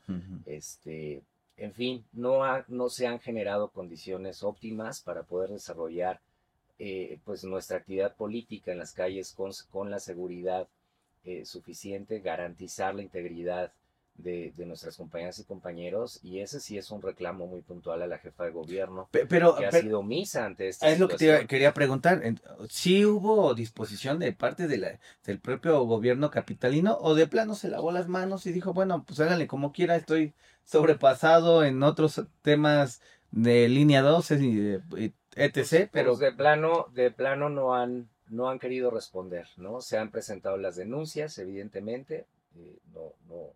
Este, 0.46 1.24
en 1.58 1.74
fin, 1.74 2.06
no, 2.12 2.44
no 2.68 2.90
se 2.90 3.08
han 3.08 3.20
generado 3.20 3.70
condiciones 3.70 4.44
óptimas 4.44 5.02
para 5.02 5.24
poder 5.24 5.50
desarrollar 5.52 6.20
eh, 6.78 7.18
pues 7.24 7.46
nuestra 7.46 7.78
actividad 7.78 8.14
política 8.16 8.74
en 8.74 8.80
las 8.80 8.92
calles 8.92 9.34
con, 9.34 9.52
con 9.72 9.90
la 9.90 10.00
seguridad 10.00 10.68
eh, 11.26 11.46
suficiente, 11.46 12.20
garantizar 12.20 12.96
la 12.96 13.02
integridad 13.02 13.72
de, 14.18 14.54
nuestras 14.66 14.96
compañeras 14.96 15.40
y 15.40 15.44
compañeros 15.44 16.20
y 16.24 16.40
ese 16.40 16.62
sí 16.62 16.78
es 16.78 16.90
un 16.90 17.02
reclamo 17.02 17.48
muy 17.48 17.62
puntual 17.62 18.02
a 18.02 18.08
la 18.08 18.18
jefa 18.18 18.46
de 18.46 18.52
gobierno 18.52 19.10
pero, 19.12 19.58
que 19.58 19.66
ha 19.66 19.72
sido 19.74 20.04
misa 20.04 20.46
ante 20.46 20.70
esta 20.70 20.90
es 20.90 21.02
lo 21.02 21.10
que 21.10 21.18
te 21.18 21.48
quería 21.48 21.74
preguntar 21.74 22.22
si 22.70 23.06
hubo 23.06 23.54
disposición 23.54 24.20
de 24.20 24.32
parte 24.32 24.70
de 24.70 24.78
la, 24.78 25.00
del 25.26 25.40
propio 25.40 25.84
gobierno 25.84 26.32
capitalino 26.32 26.98
o 27.02 27.14
de 27.14 27.28
plano 27.28 27.56
se 27.56 27.68
lavó 27.68 27.92
las 27.92 28.08
manos 28.08 28.46
y 28.46 28.54
dijo 28.54 28.74
bueno 28.74 29.04
pues 29.06 29.20
háganle 29.20 29.48
como 29.48 29.74
quiera 29.74 29.98
estoy 29.98 30.34
sobrepasado 30.64 31.66
en 31.66 31.84
otros 31.84 32.22
temas 32.42 33.02
de 33.32 33.68
línea 33.68 34.02
12 34.02 34.36
y, 34.36 35.12
etc. 35.36 35.90
pero 35.92 36.12
Pues 36.12 36.20
de 36.20 36.32
plano, 36.32 36.88
de 36.94 37.12
plano 37.12 37.50
no 37.50 37.76
han, 37.76 38.08
no 38.30 38.50
han 38.50 38.60
querido 38.60 38.90
responder, 38.92 39.48
¿no? 39.58 39.82
Se 39.82 39.98
han 39.98 40.12
presentado 40.12 40.58
las 40.58 40.76
denuncias, 40.76 41.38
evidentemente, 41.38 42.26
eh, 42.58 42.78
no, 42.94 43.14
no, 43.30 43.50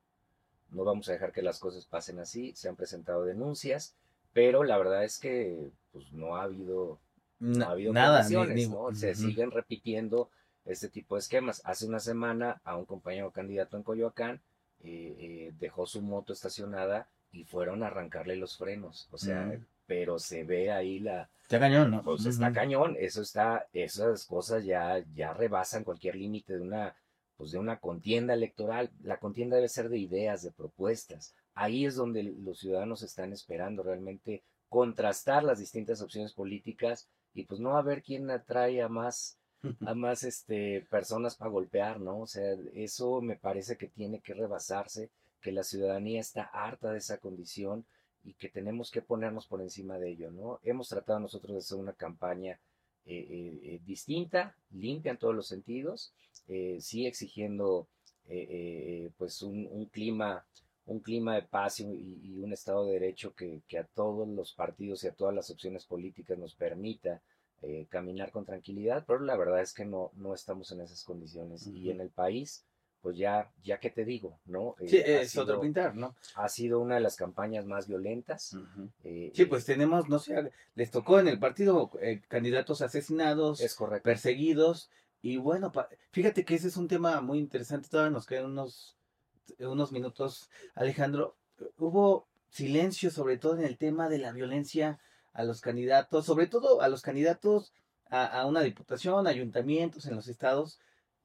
no 0.71 0.83
vamos 0.83 1.09
a 1.09 1.13
dejar 1.13 1.31
que 1.31 1.41
las 1.41 1.59
cosas 1.59 1.85
pasen 1.85 2.19
así, 2.19 2.53
se 2.55 2.69
han 2.69 2.75
presentado 2.75 3.25
denuncias, 3.25 3.95
pero 4.33 4.63
la 4.63 4.77
verdad 4.77 5.03
es 5.03 5.17
que 5.17 5.69
pues 5.91 6.11
no 6.13 6.35
ha 6.35 6.43
habido, 6.43 6.99
no 7.39 7.65
ha 7.65 7.71
habido 7.71 7.93
nada, 7.93 8.19
ni- 8.29 8.35
condiciones, 8.35 8.69
ni- 8.69 8.75
¿no? 8.75 8.95
Se 8.95 9.15
siguen 9.15 9.51
repitiendo 9.51 10.29
este 10.65 10.87
tipo 10.89 11.15
de 11.15 11.19
esquemas. 11.19 11.61
Hace 11.65 11.87
una 11.87 11.99
semana 11.99 12.61
a 12.63 12.75
un 12.75 12.85
compañero 12.85 13.31
candidato 13.31 13.75
en 13.77 13.83
Coyoacán 13.83 14.39
eh, 14.83 15.15
eh, 15.19 15.53
dejó 15.59 15.87
su 15.87 16.01
moto 16.01 16.31
estacionada 16.33 17.07
y 17.31 17.43
fueron 17.45 17.83
a 17.83 17.87
arrancarle 17.87 18.35
los 18.35 18.57
frenos, 18.57 19.07
o 19.11 19.17
sea, 19.17 19.45
Mm. 19.45 19.65
pero 19.85 20.19
se 20.19 20.43
ve 20.43 20.71
ahí 20.71 20.99
la, 20.99 21.29
Está 21.43 21.59
cañón, 21.59 21.91
¿no? 21.91 22.03
pues 22.03 22.25
está 22.25 22.51
cañón, 22.53 22.95
eso 22.99 23.21
está, 23.23 23.67
esas 23.73 24.25
cosas 24.25 24.63
ya, 24.65 25.03
ya 25.15 25.33
rebasan 25.33 25.83
cualquier 25.83 26.15
límite 26.15 26.53
de 26.53 26.61
una, 26.61 26.95
pues 27.37 27.51
de 27.51 27.57
una 27.57 27.79
contienda 27.79 28.33
electoral. 28.35 28.91
La 29.03 29.17
contienda 29.17 29.55
debe 29.55 29.67
ser 29.69 29.89
de 29.89 29.97
ideas, 29.97 30.43
de 30.43 30.51
propuestas. 30.51 31.33
Ahí 31.55 31.85
es 31.85 31.95
donde 31.95 32.21
los 32.23 32.59
ciudadanos 32.59 33.01
están 33.01 33.33
esperando 33.33 33.81
realmente 33.81 34.43
contrastar 34.69 35.43
las 35.43 35.57
distintas 35.57 36.01
opciones 36.03 36.33
políticas 36.33 37.07
y 37.33 37.45
pues 37.45 37.59
no 37.59 37.75
a 37.77 37.81
ver 37.81 38.03
quién 38.03 38.29
atrae 38.29 38.81
a 38.83 38.87
más, 38.87 39.37
a 39.85 39.93
más 39.95 40.23
este, 40.23 40.85
personas 40.91 41.35
para 41.35 41.49
golpear, 41.49 41.99
¿no? 41.99 42.19
O 42.19 42.27
sea, 42.27 42.55
eso 42.75 43.21
me 43.21 43.35
parece 43.37 43.75
que 43.75 43.87
tiene 43.87 44.19
que 44.21 44.35
rebasarse, 44.35 45.09
que 45.41 45.51
la 45.51 45.63
ciudadanía 45.63 46.19
está 46.19 46.43
harta 46.43 46.91
de 46.91 46.97
esa 46.99 47.17
condición 47.17 47.85
y 48.23 48.33
que 48.33 48.49
tenemos 48.49 48.91
que 48.91 49.01
ponernos 49.01 49.47
por 49.47 49.61
encima 49.61 49.97
de 49.97 50.09
ello, 50.11 50.31
¿no? 50.31 50.59
Hemos 50.63 50.89
tratado 50.89 51.19
nosotros 51.19 51.53
de 51.53 51.59
hacer 51.59 51.77
una 51.77 51.93
campaña 51.93 52.59
eh, 53.05 53.25
eh, 53.29 53.59
eh, 53.63 53.79
distinta, 53.85 54.55
limpia 54.71 55.11
en 55.11 55.17
todos 55.17 55.35
los 55.35 55.47
sentidos, 55.47 56.11
eh, 56.47 56.77
sí 56.81 57.05
exigiendo 57.07 57.87
eh, 58.27 58.47
eh, 58.49 59.11
pues 59.17 59.41
un, 59.41 59.67
un 59.71 59.85
clima 59.85 60.45
un 60.85 60.99
clima 61.01 61.35
de 61.35 61.43
paz 61.43 61.79
y, 61.81 61.83
y 61.85 62.39
un 62.39 62.51
estado 62.51 62.85
de 62.85 62.93
derecho 62.93 63.35
que, 63.35 63.61
que 63.67 63.77
a 63.77 63.83
todos 63.83 64.27
los 64.27 64.53
partidos 64.53 65.03
y 65.03 65.07
a 65.07 65.13
todas 65.13 65.35
las 65.35 65.51
opciones 65.51 65.85
políticas 65.85 66.37
nos 66.37 66.55
permita 66.55 67.21
caminar 67.89 68.31
con 68.31 68.45
tranquilidad, 68.45 69.03
pero 69.05 69.19
la 69.19 69.35
verdad 69.35 69.61
es 69.61 69.73
que 69.73 69.83
no, 69.85 70.11
no 70.15 70.33
estamos 70.33 70.71
en 70.71 70.79
esas 70.79 71.03
condiciones. 71.03 71.67
Y 71.67 71.91
en 71.91 71.99
el 71.99 72.09
país, 72.09 72.63
pues 73.01 73.17
ya, 73.17 73.49
ya 73.63 73.79
que 73.79 73.89
te 73.89 74.03
digo, 74.05 74.39
¿no? 74.45 74.75
Eh, 74.79 74.87
Sí, 74.89 74.97
ha 74.99 75.21
es 75.21 75.37
otro 75.37 75.61
pintar, 75.61 75.95
¿no? 75.95 76.15
ha 76.35 76.49
sido 76.49 76.79
una 76.79 76.95
de 76.95 77.01
las 77.01 77.15
campañas 77.15 77.65
más 77.65 77.87
violentas. 77.87 78.55
Eh, 79.03 79.31
Sí, 79.33 79.43
eh, 79.43 79.45
pues 79.47 79.65
tenemos, 79.65 80.09
no 80.09 80.19
sé, 80.19 80.51
les 80.75 80.91
tocó 80.91 81.19
en 81.19 81.27
el 81.27 81.39
partido 81.39 81.91
eh, 82.01 82.21
candidatos 82.27 82.81
asesinados, 82.81 83.61
es 83.61 83.75
correcto. 83.75 84.03
perseguidos, 84.03 84.89
y 85.21 85.37
bueno, 85.37 85.71
pa- 85.71 85.89
fíjate 86.11 86.43
que 86.45 86.55
ese 86.55 86.67
es 86.67 86.77
un 86.77 86.87
tema 86.87 87.21
muy 87.21 87.39
interesante, 87.39 87.89
todavía 87.89 88.11
nos 88.11 88.25
quedan 88.25 88.45
unos, 88.45 88.95
unos 89.59 89.91
minutos, 89.91 90.49
Alejandro. 90.75 91.35
Hubo 91.77 92.27
silencio 92.49 93.11
sobre 93.11 93.37
todo 93.37 93.55
en 93.57 93.63
el 93.63 93.77
tema 93.77 94.09
de 94.09 94.17
la 94.17 94.31
violencia 94.31 94.99
a 95.33 95.43
los 95.43 95.61
candidatos, 95.61 96.25
sobre 96.25 96.47
todo 96.47 96.81
a 96.81 96.87
los 96.89 97.01
candidatos 97.01 97.73
a, 98.09 98.25
a 98.25 98.45
una 98.45 98.61
diputación, 98.61 99.27
ayuntamientos 99.27 100.05
en 100.07 100.15
los 100.15 100.27
estados, 100.27 100.79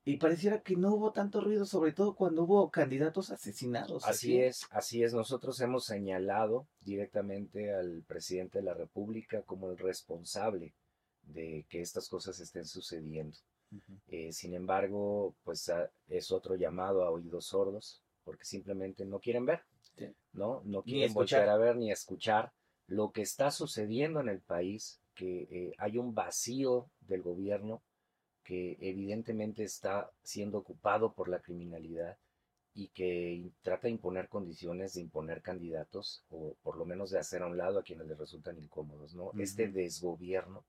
y 0.05 0.19
pareciera 0.19 0.61
que 0.61 0.77
no 0.77 0.95
hubo 0.95 1.13
tanto 1.13 1.41
ruido, 1.41 1.65
sobre 1.65 1.93
todo 1.93 2.15
cuando 2.15 2.43
hubo 2.45 2.71
candidatos 2.71 3.31
asesinados. 3.31 4.05
Así 4.07 4.39
es, 4.39 4.67
así 4.71 5.03
es. 5.03 5.15
Nosotros 5.15 5.59
hemos 5.61 5.85
señalado 5.87 6.67
directamente 6.81 7.73
al 7.75 8.03
presidente 8.07 8.59
de 8.59 8.65
la 8.65 8.75
República 8.75 9.43
como 9.43 9.71
el 9.71 9.79
responsable 9.79 10.75
de 11.23 11.65
que 11.71 11.81
estas 11.81 12.09
cosas 12.09 12.39
estén 12.41 12.67
sucediendo. 12.67 13.37
Eh, 14.09 14.33
sin 14.33 14.55
embargo, 14.55 15.35
pues 15.43 15.69
ah, 15.71 15.91
es 16.09 16.31
otro 16.31 16.55
llamado 16.55 17.03
a 17.03 17.11
oídos 17.11 17.47
sordos, 17.47 18.03
porque 18.25 18.45
simplemente 18.45 19.05
no 19.05 19.19
quieren 19.21 19.47
ver, 19.47 19.63
Sí. 19.97 20.07
¿no? 20.33 20.61
No 20.65 20.83
quieren 20.83 21.05
escuchar. 21.11 21.41
volver 21.41 21.55
a 21.55 21.57
ver 21.59 21.77
ni 21.77 21.91
escuchar 21.91 22.53
lo 22.87 23.11
que 23.11 23.23
está 23.23 23.51
sucediendo 23.51 24.21
en 24.21 24.29
el 24.29 24.41
país, 24.41 25.01
que 25.15 25.49
eh, 25.51 25.73
hay 25.79 25.97
un 25.99 26.15
vacío 26.15 26.91
del 27.01 27.23
gobierno 27.23 27.83
que 28.45 28.77
evidentemente 28.81 29.65
está 29.65 30.11
siendo 30.23 30.59
ocupado 30.59 31.13
por 31.13 31.29
la 31.29 31.41
criminalidad 31.41 32.19
y 32.75 32.89
que 32.89 33.51
trata 33.63 33.87
de 33.87 33.93
imponer 33.93 34.29
condiciones, 34.29 34.95
de 34.95 35.01
imponer 35.01 35.43
candidatos, 35.43 36.25
o 36.31 36.55
por 36.63 36.77
lo 36.77 36.85
menos 36.85 37.11
de 37.11 37.19
hacer 37.19 37.43
a 37.43 37.47
un 37.47 37.57
lado 37.57 37.79
a 37.79 37.83
quienes 37.85 38.07
les 38.07 38.19
resultan 38.19 38.59
incómodos, 38.59 39.15
¿no? 39.15 39.31
Este 39.39 39.65
Ujú. 39.65 39.75
desgobierno 39.75 40.65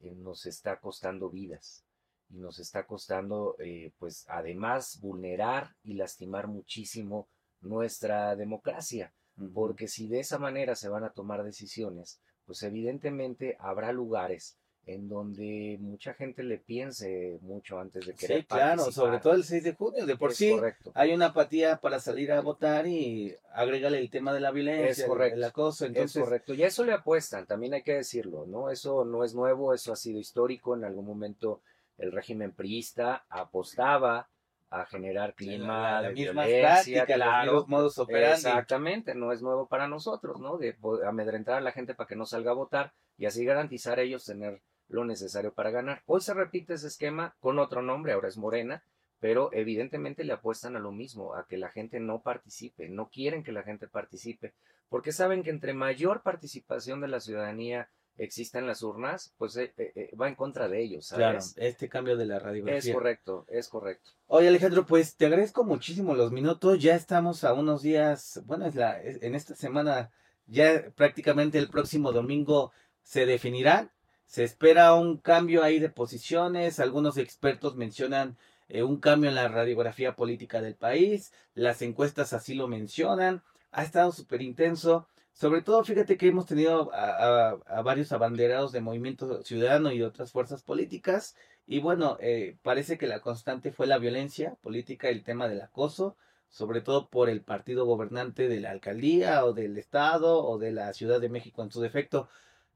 eh, 0.00 0.14
nos 0.14 0.46
está 0.46 0.78
costando 0.78 1.28
vidas 1.28 1.84
y 2.30 2.38
nos 2.38 2.60
está 2.60 2.86
costando, 2.86 3.56
eh, 3.58 3.92
pues, 3.98 4.24
además, 4.28 5.00
vulnerar 5.00 5.74
y 5.82 5.94
lastimar 5.94 6.46
muchísimo 6.46 7.28
nuestra 7.60 8.36
democracia, 8.36 9.12
porque 9.52 9.88
si 9.88 10.06
de 10.06 10.20
esa 10.20 10.38
manera 10.38 10.76
se 10.76 10.88
van 10.88 11.04
a 11.04 11.10
tomar 11.10 11.42
decisiones, 11.42 12.20
pues 12.46 12.62
evidentemente 12.62 13.56
habrá 13.58 13.92
lugares 13.92 14.56
en 14.86 15.08
donde 15.08 15.76
mucha 15.80 16.14
gente 16.14 16.42
le 16.42 16.58
piense 16.58 17.38
mucho 17.42 17.78
antes 17.78 18.06
de 18.06 18.14
querer 18.14 18.38
Sí, 18.40 18.44
claro, 18.46 18.76
participar. 18.82 18.92
sobre 18.92 19.18
todo 19.20 19.34
el 19.34 19.44
6 19.44 19.62
de 19.62 19.74
junio. 19.74 20.06
De 20.06 20.16
por 20.16 20.30
Es 20.30 20.36
sí 20.36 20.50
correcto. 20.52 20.90
hay 20.94 21.12
una 21.12 21.26
apatía 21.26 21.76
para 21.76 22.00
salir 22.00 22.32
a 22.32 22.40
votar 22.40 22.86
y 22.86 23.36
agrégale 23.52 23.98
el 23.98 24.10
tema 24.10 24.32
de 24.32 24.40
la 24.40 24.50
violencia, 24.50 25.06
el- 25.06 25.44
acoso. 25.44 25.86
Entonces, 25.86 26.16
es 26.16 26.22
correcto. 26.24 26.54
Y 26.54 26.62
a 26.64 26.66
eso 26.66 26.84
le 26.84 26.92
apuestan, 26.92 27.46
también 27.46 27.74
hay 27.74 27.82
que 27.82 27.94
decirlo, 27.94 28.46
¿no? 28.46 28.70
Eso 28.70 29.04
no 29.04 29.22
es 29.22 29.34
nuevo, 29.34 29.74
eso 29.74 29.92
ha 29.92 29.96
sido 29.96 30.18
histórico. 30.18 30.74
En 30.74 30.84
algún 30.84 31.06
momento 31.06 31.60
el 31.98 32.10
régimen 32.10 32.50
priista 32.52 33.24
apostaba 33.28 34.28
a 34.70 34.86
generar 34.86 35.34
clima 35.34 35.82
la, 35.94 36.02
la 36.02 36.08
de 36.08 36.14
misma 36.14 36.46
violencia, 36.46 37.04
práctica, 37.04 37.16
los 37.18 37.26
claro. 37.26 37.52
mismos 37.52 37.68
modos 37.68 37.98
operandi. 37.98 38.34
Exactamente, 38.36 39.14
no 39.14 39.32
es 39.32 39.42
nuevo 39.42 39.66
para 39.66 39.88
nosotros, 39.88 40.40
¿no? 40.40 40.58
De 40.58 40.76
amedrentar 41.06 41.56
a 41.56 41.60
la 41.60 41.72
gente 41.72 41.94
para 41.94 42.06
que 42.06 42.16
no 42.16 42.24
salga 42.24 42.52
a 42.52 42.54
votar 42.54 42.92
y 43.18 43.26
así 43.26 43.44
garantizar 43.44 43.98
ellos 44.00 44.24
tener 44.24 44.62
lo 44.90 45.04
necesario 45.04 45.52
para 45.52 45.70
ganar. 45.70 46.02
Hoy 46.06 46.20
se 46.20 46.34
repite 46.34 46.74
ese 46.74 46.88
esquema 46.88 47.34
con 47.40 47.58
otro 47.58 47.80
nombre, 47.82 48.12
ahora 48.12 48.28
es 48.28 48.36
Morena, 48.36 48.82
pero 49.20 49.50
evidentemente 49.52 50.24
le 50.24 50.32
apuestan 50.32 50.76
a 50.76 50.80
lo 50.80 50.92
mismo, 50.92 51.34
a 51.34 51.46
que 51.46 51.56
la 51.58 51.70
gente 51.70 52.00
no 52.00 52.20
participe, 52.20 52.88
no 52.88 53.08
quieren 53.08 53.42
que 53.42 53.52
la 53.52 53.62
gente 53.62 53.86
participe, 53.88 54.52
porque 54.88 55.12
saben 55.12 55.42
que 55.42 55.50
entre 55.50 55.72
mayor 55.74 56.22
participación 56.22 57.00
de 57.00 57.08
la 57.08 57.20
ciudadanía 57.20 57.88
exista 58.16 58.58
en 58.58 58.66
las 58.66 58.82
urnas, 58.82 59.32
pues 59.38 59.56
eh, 59.56 59.72
eh, 59.78 59.92
eh, 59.94 60.10
va 60.20 60.28
en 60.28 60.34
contra 60.34 60.68
de 60.68 60.82
ellos, 60.82 61.10
Claro, 61.14 61.38
este 61.56 61.88
cambio 61.88 62.16
de 62.16 62.26
la 62.26 62.36
es 62.36 62.42
radiografía. 62.42 62.92
correcto, 62.92 63.46
es 63.48 63.68
correcto. 63.68 64.10
Oye, 64.26 64.48
Alejandro, 64.48 64.84
pues 64.84 65.16
te 65.16 65.26
agradezco 65.26 65.64
muchísimo 65.64 66.14
los 66.14 66.30
minutos. 66.32 66.78
Ya 66.80 66.96
estamos 66.96 67.44
a 67.44 67.54
unos 67.54 67.82
días, 67.82 68.42
bueno, 68.46 68.66
es 68.66 68.74
la, 68.74 69.00
es- 69.00 69.22
en 69.22 69.34
esta 69.34 69.54
semana, 69.54 70.10
ya 70.46 70.90
prácticamente 70.96 71.58
el 71.58 71.68
próximo 71.70 72.12
domingo 72.12 72.72
se 73.02 73.24
definirán. 73.26 73.90
Se 74.30 74.44
espera 74.44 74.94
un 74.94 75.16
cambio 75.16 75.64
ahí 75.64 75.80
de 75.80 75.88
posiciones. 75.88 76.78
Algunos 76.78 77.16
expertos 77.16 77.74
mencionan 77.74 78.36
eh, 78.68 78.84
un 78.84 79.00
cambio 79.00 79.28
en 79.28 79.34
la 79.34 79.48
radiografía 79.48 80.14
política 80.14 80.62
del 80.62 80.76
país. 80.76 81.32
Las 81.54 81.82
encuestas 81.82 82.32
así 82.32 82.54
lo 82.54 82.68
mencionan. 82.68 83.42
Ha 83.72 83.82
estado 83.82 84.12
súper 84.12 84.40
intenso. 84.42 85.08
Sobre 85.32 85.62
todo, 85.62 85.82
fíjate 85.82 86.16
que 86.16 86.28
hemos 86.28 86.46
tenido 86.46 86.92
a, 86.94 87.82
varios 87.82 88.12
abanderados 88.12 88.70
de 88.70 88.80
Movimiento 88.80 89.42
Ciudadano 89.42 89.90
y 89.90 89.98
de 89.98 90.04
otras 90.04 90.30
fuerzas 90.30 90.62
políticas. 90.62 91.34
Y 91.66 91.80
bueno, 91.80 92.16
eh, 92.20 92.56
parece 92.62 92.98
que 92.98 93.08
la 93.08 93.18
constante 93.18 93.72
fue 93.72 93.88
la 93.88 93.98
violencia 93.98 94.54
política, 94.62 95.08
el 95.08 95.24
tema 95.24 95.48
del 95.48 95.60
acoso, 95.60 96.16
sobre 96.48 96.82
todo 96.82 97.08
por 97.08 97.30
el 97.30 97.40
partido 97.42 97.84
gobernante 97.84 98.46
de 98.46 98.60
la 98.60 98.70
alcaldía 98.70 99.44
o 99.44 99.54
del 99.54 99.76
estado 99.76 100.44
o 100.44 100.56
de 100.56 100.70
la 100.70 100.92
Ciudad 100.92 101.20
de 101.20 101.30
México 101.30 101.64
en 101.64 101.72
su 101.72 101.80
defecto. 101.80 102.28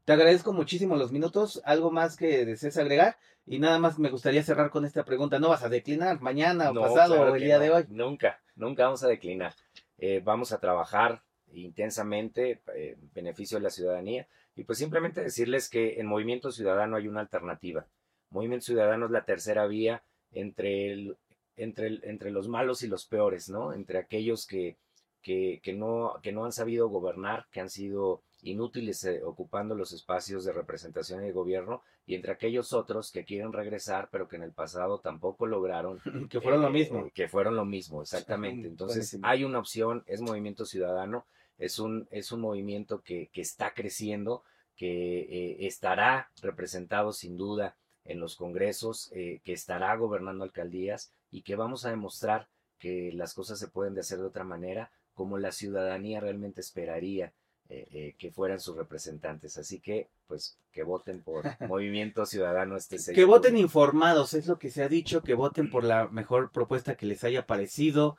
Te 0.04 0.12
agradezco 0.12 0.52
muchísimo 0.52 0.96
los 0.96 1.12
minutos. 1.12 1.62
¿Algo 1.64 1.90
más 1.90 2.16
que 2.16 2.44
desees 2.44 2.76
agregar? 2.76 3.16
Y 3.46 3.58
nada 3.58 3.78
más 3.78 3.98
me 3.98 4.10
gustaría 4.10 4.42
cerrar 4.42 4.70
con 4.70 4.84
esta 4.84 5.04
pregunta. 5.04 5.38
¿No 5.38 5.48
vas 5.48 5.62
a 5.62 5.68
declinar 5.68 6.20
mañana 6.20 6.70
o 6.70 6.74
pasado 6.74 7.14
claro 7.16 7.32
o 7.32 7.34
el 7.34 7.42
día 7.42 7.56
no, 7.56 7.62
de 7.64 7.70
hoy? 7.70 7.84
Nunca, 7.88 8.40
nunca 8.56 8.84
vamos 8.84 9.02
a 9.02 9.08
declinar. 9.08 9.54
Eh, 9.98 10.20
vamos 10.22 10.52
a 10.52 10.60
trabajar 10.60 11.22
intensamente 11.52 12.62
eh, 12.74 12.96
en 13.00 13.10
beneficio 13.14 13.58
de 13.58 13.64
la 13.64 13.70
ciudadanía 13.70 14.26
y 14.56 14.64
pues 14.64 14.78
simplemente 14.78 15.22
decirles 15.22 15.68
que 15.68 16.00
en 16.00 16.06
Movimiento 16.06 16.50
Ciudadano 16.50 16.96
hay 16.96 17.08
una 17.08 17.20
alternativa. 17.20 17.86
Movimiento 18.30 18.66
Ciudadano 18.66 19.06
es 19.06 19.12
la 19.12 19.24
tercera 19.24 19.66
vía 19.66 20.02
entre, 20.32 20.92
el- 20.92 21.16
entre, 21.56 21.86
el- 21.86 22.00
entre 22.04 22.30
los 22.30 22.48
malos 22.48 22.82
y 22.82 22.88
los 22.88 23.06
peores, 23.06 23.48
¿no? 23.48 23.72
Entre 23.72 23.98
aquellos 23.98 24.46
que, 24.46 24.76
que, 25.22 25.60
que 25.62 25.72
no, 25.72 26.18
que 26.22 26.32
no 26.32 26.44
han 26.44 26.52
sabido 26.52 26.88
gobernar, 26.88 27.46
que 27.52 27.60
han 27.60 27.70
sido 27.70 28.22
inútiles 28.44 29.04
eh, 29.04 29.22
ocupando 29.24 29.74
los 29.74 29.92
espacios 29.92 30.44
de 30.44 30.52
representación 30.52 31.22
y 31.22 31.26
de 31.26 31.32
gobierno, 31.32 31.82
y 32.06 32.14
entre 32.14 32.32
aquellos 32.32 32.72
otros 32.72 33.10
que 33.10 33.24
quieren 33.24 33.52
regresar, 33.52 34.08
pero 34.12 34.28
que 34.28 34.36
en 34.36 34.42
el 34.42 34.52
pasado 34.52 35.00
tampoco 35.00 35.46
lograron 35.46 36.00
que 36.30 36.40
fueron 36.40 36.62
lo 36.62 36.68
eh, 36.68 36.72
mismo. 36.72 37.10
que 37.14 37.28
fueron 37.28 37.56
lo 37.56 37.64
mismo, 37.64 38.02
exactamente. 38.02 38.68
Entonces, 38.68 38.96
buenísimo. 38.96 39.26
hay 39.26 39.44
una 39.44 39.58
opción, 39.58 40.04
es 40.06 40.20
Movimiento 40.20 40.66
Ciudadano, 40.66 41.26
es 41.58 41.78
un, 41.78 42.06
es 42.10 42.32
un 42.32 42.40
movimiento 42.40 43.02
que, 43.02 43.30
que 43.32 43.40
está 43.40 43.72
creciendo, 43.74 44.44
que 44.76 45.20
eh, 45.20 45.66
estará 45.66 46.30
representado 46.42 47.12
sin 47.12 47.36
duda 47.36 47.76
en 48.04 48.20
los 48.20 48.36
congresos, 48.36 49.10
que 49.12 49.40
estará 49.46 49.96
gobernando 49.96 50.44
alcaldías 50.44 51.10
y 51.30 51.40
que 51.40 51.56
vamos 51.56 51.86
a 51.86 51.90
demostrar 51.90 52.48
que 52.78 53.12
las 53.14 53.32
cosas 53.32 53.58
se 53.58 53.68
pueden 53.68 53.98
hacer 53.98 54.18
de 54.18 54.26
otra 54.26 54.44
manera, 54.44 54.90
como 55.14 55.38
la 55.38 55.52
ciudadanía 55.52 56.20
realmente 56.20 56.60
esperaría 56.60 57.32
eh, 57.70 58.14
que 58.18 58.30
fueran 58.30 58.60
sus 58.60 58.76
representantes. 58.76 59.56
Así 59.56 59.80
que, 59.80 60.08
pues, 60.26 60.58
que 60.72 60.82
voten 60.82 61.22
por 61.22 61.44
Movimiento 61.68 62.26
Ciudadano 62.26 62.76
este 62.76 62.98
6 62.98 63.14
Que 63.14 63.24
voten 63.24 63.56
informados, 63.56 64.34
es 64.34 64.46
lo 64.46 64.58
que 64.58 64.70
se 64.70 64.82
ha 64.82 64.88
dicho, 64.88 65.22
que 65.22 65.34
voten 65.34 65.70
por 65.70 65.84
la 65.84 66.08
mejor 66.08 66.50
propuesta 66.52 66.96
que 66.96 67.06
les 67.06 67.24
haya 67.24 67.46
parecido. 67.46 68.16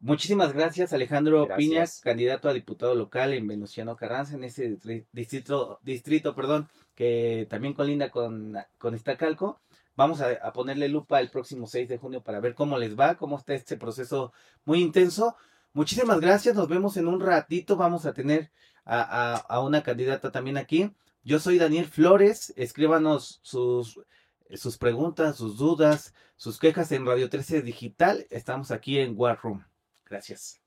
Muchísimas 0.00 0.52
gracias, 0.52 0.92
Alejandro 0.92 1.48
Piñas, 1.56 2.00
candidato 2.00 2.48
a 2.48 2.52
diputado 2.52 2.94
local 2.94 3.32
en 3.32 3.46
Venustiano 3.46 3.96
Carranza, 3.96 4.34
en 4.34 4.44
ese 4.44 4.76
distrito, 5.12 5.80
distrito 5.82 6.34
perdón, 6.34 6.68
que 6.94 7.46
también 7.48 7.72
colinda 7.74 8.10
con, 8.10 8.54
con 8.76 8.94
Iztacalco. 8.94 9.60
Vamos 9.96 10.20
a, 10.20 10.52
ponerle 10.52 10.88
lupa 10.88 11.20
el 11.20 11.30
próximo 11.30 11.66
6 11.66 11.88
de 11.88 11.98
junio 11.98 12.22
para 12.22 12.40
ver 12.40 12.54
cómo 12.54 12.78
les 12.78 12.98
va, 12.98 13.14
cómo 13.14 13.38
está 13.38 13.54
este 13.54 13.76
proceso 13.76 14.32
muy 14.64 14.80
intenso. 14.80 15.36
Muchísimas 15.72 16.20
gracias, 16.20 16.56
nos 16.56 16.68
vemos 16.68 16.96
en 16.96 17.06
un 17.06 17.20
ratito. 17.20 17.76
Vamos 17.76 18.04
a 18.04 18.12
tener 18.12 18.50
a, 18.84 19.36
a 19.36 19.60
una 19.60 19.82
candidata 19.82 20.30
también 20.30 20.56
aquí. 20.56 20.92
Yo 21.22 21.38
soy 21.38 21.58
Daniel 21.58 21.86
Flores, 21.86 22.52
escríbanos 22.56 23.40
sus, 23.42 23.98
sus 24.50 24.76
preguntas, 24.76 25.36
sus 25.36 25.56
dudas, 25.56 26.14
sus 26.36 26.58
quejas 26.58 26.92
en 26.92 27.06
Radio 27.06 27.30
13 27.30 27.62
Digital. 27.62 28.26
Estamos 28.30 28.70
aquí 28.70 28.98
en 28.98 29.14
War 29.16 29.38
Room. 29.42 29.64
Gracias. 30.04 30.60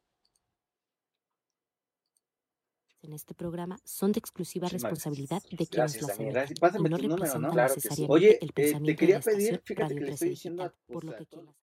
En 3.04 3.14
este 3.14 3.36
programa 3.36 3.78
son 3.86 4.12
de 4.12 4.20
exclusiva 4.20 4.68
responsabilidad 4.68 5.42
de 5.52 5.68
quienes 5.68 6.02
las 6.02 6.20
emiten 6.20 6.58
Pásame 6.60 6.90
y 6.90 6.92
no 6.92 6.98
tu 6.98 7.08
número, 7.08 7.26
representan 7.26 7.56
¿no? 7.56 7.64
necesariamente 7.64 8.14
Oye, 8.14 8.40
el 8.42 8.50
eh, 8.50 8.52
te 8.54 8.64
pensamiento 8.64 9.00
quería 9.00 9.20
pedir, 9.22 9.62
fíjate 9.64 9.94
que 9.94 10.02
Radio 10.02 10.06
le 10.08 10.12
estoy 10.12 10.28
13 10.28 10.30
diciendo 10.30 10.64
a 10.64 10.70
Digital, 10.70 10.94
por 10.94 11.04
lo 11.04 11.12
a 11.12 11.16
que 11.16 11.26
quieras. 11.26 11.56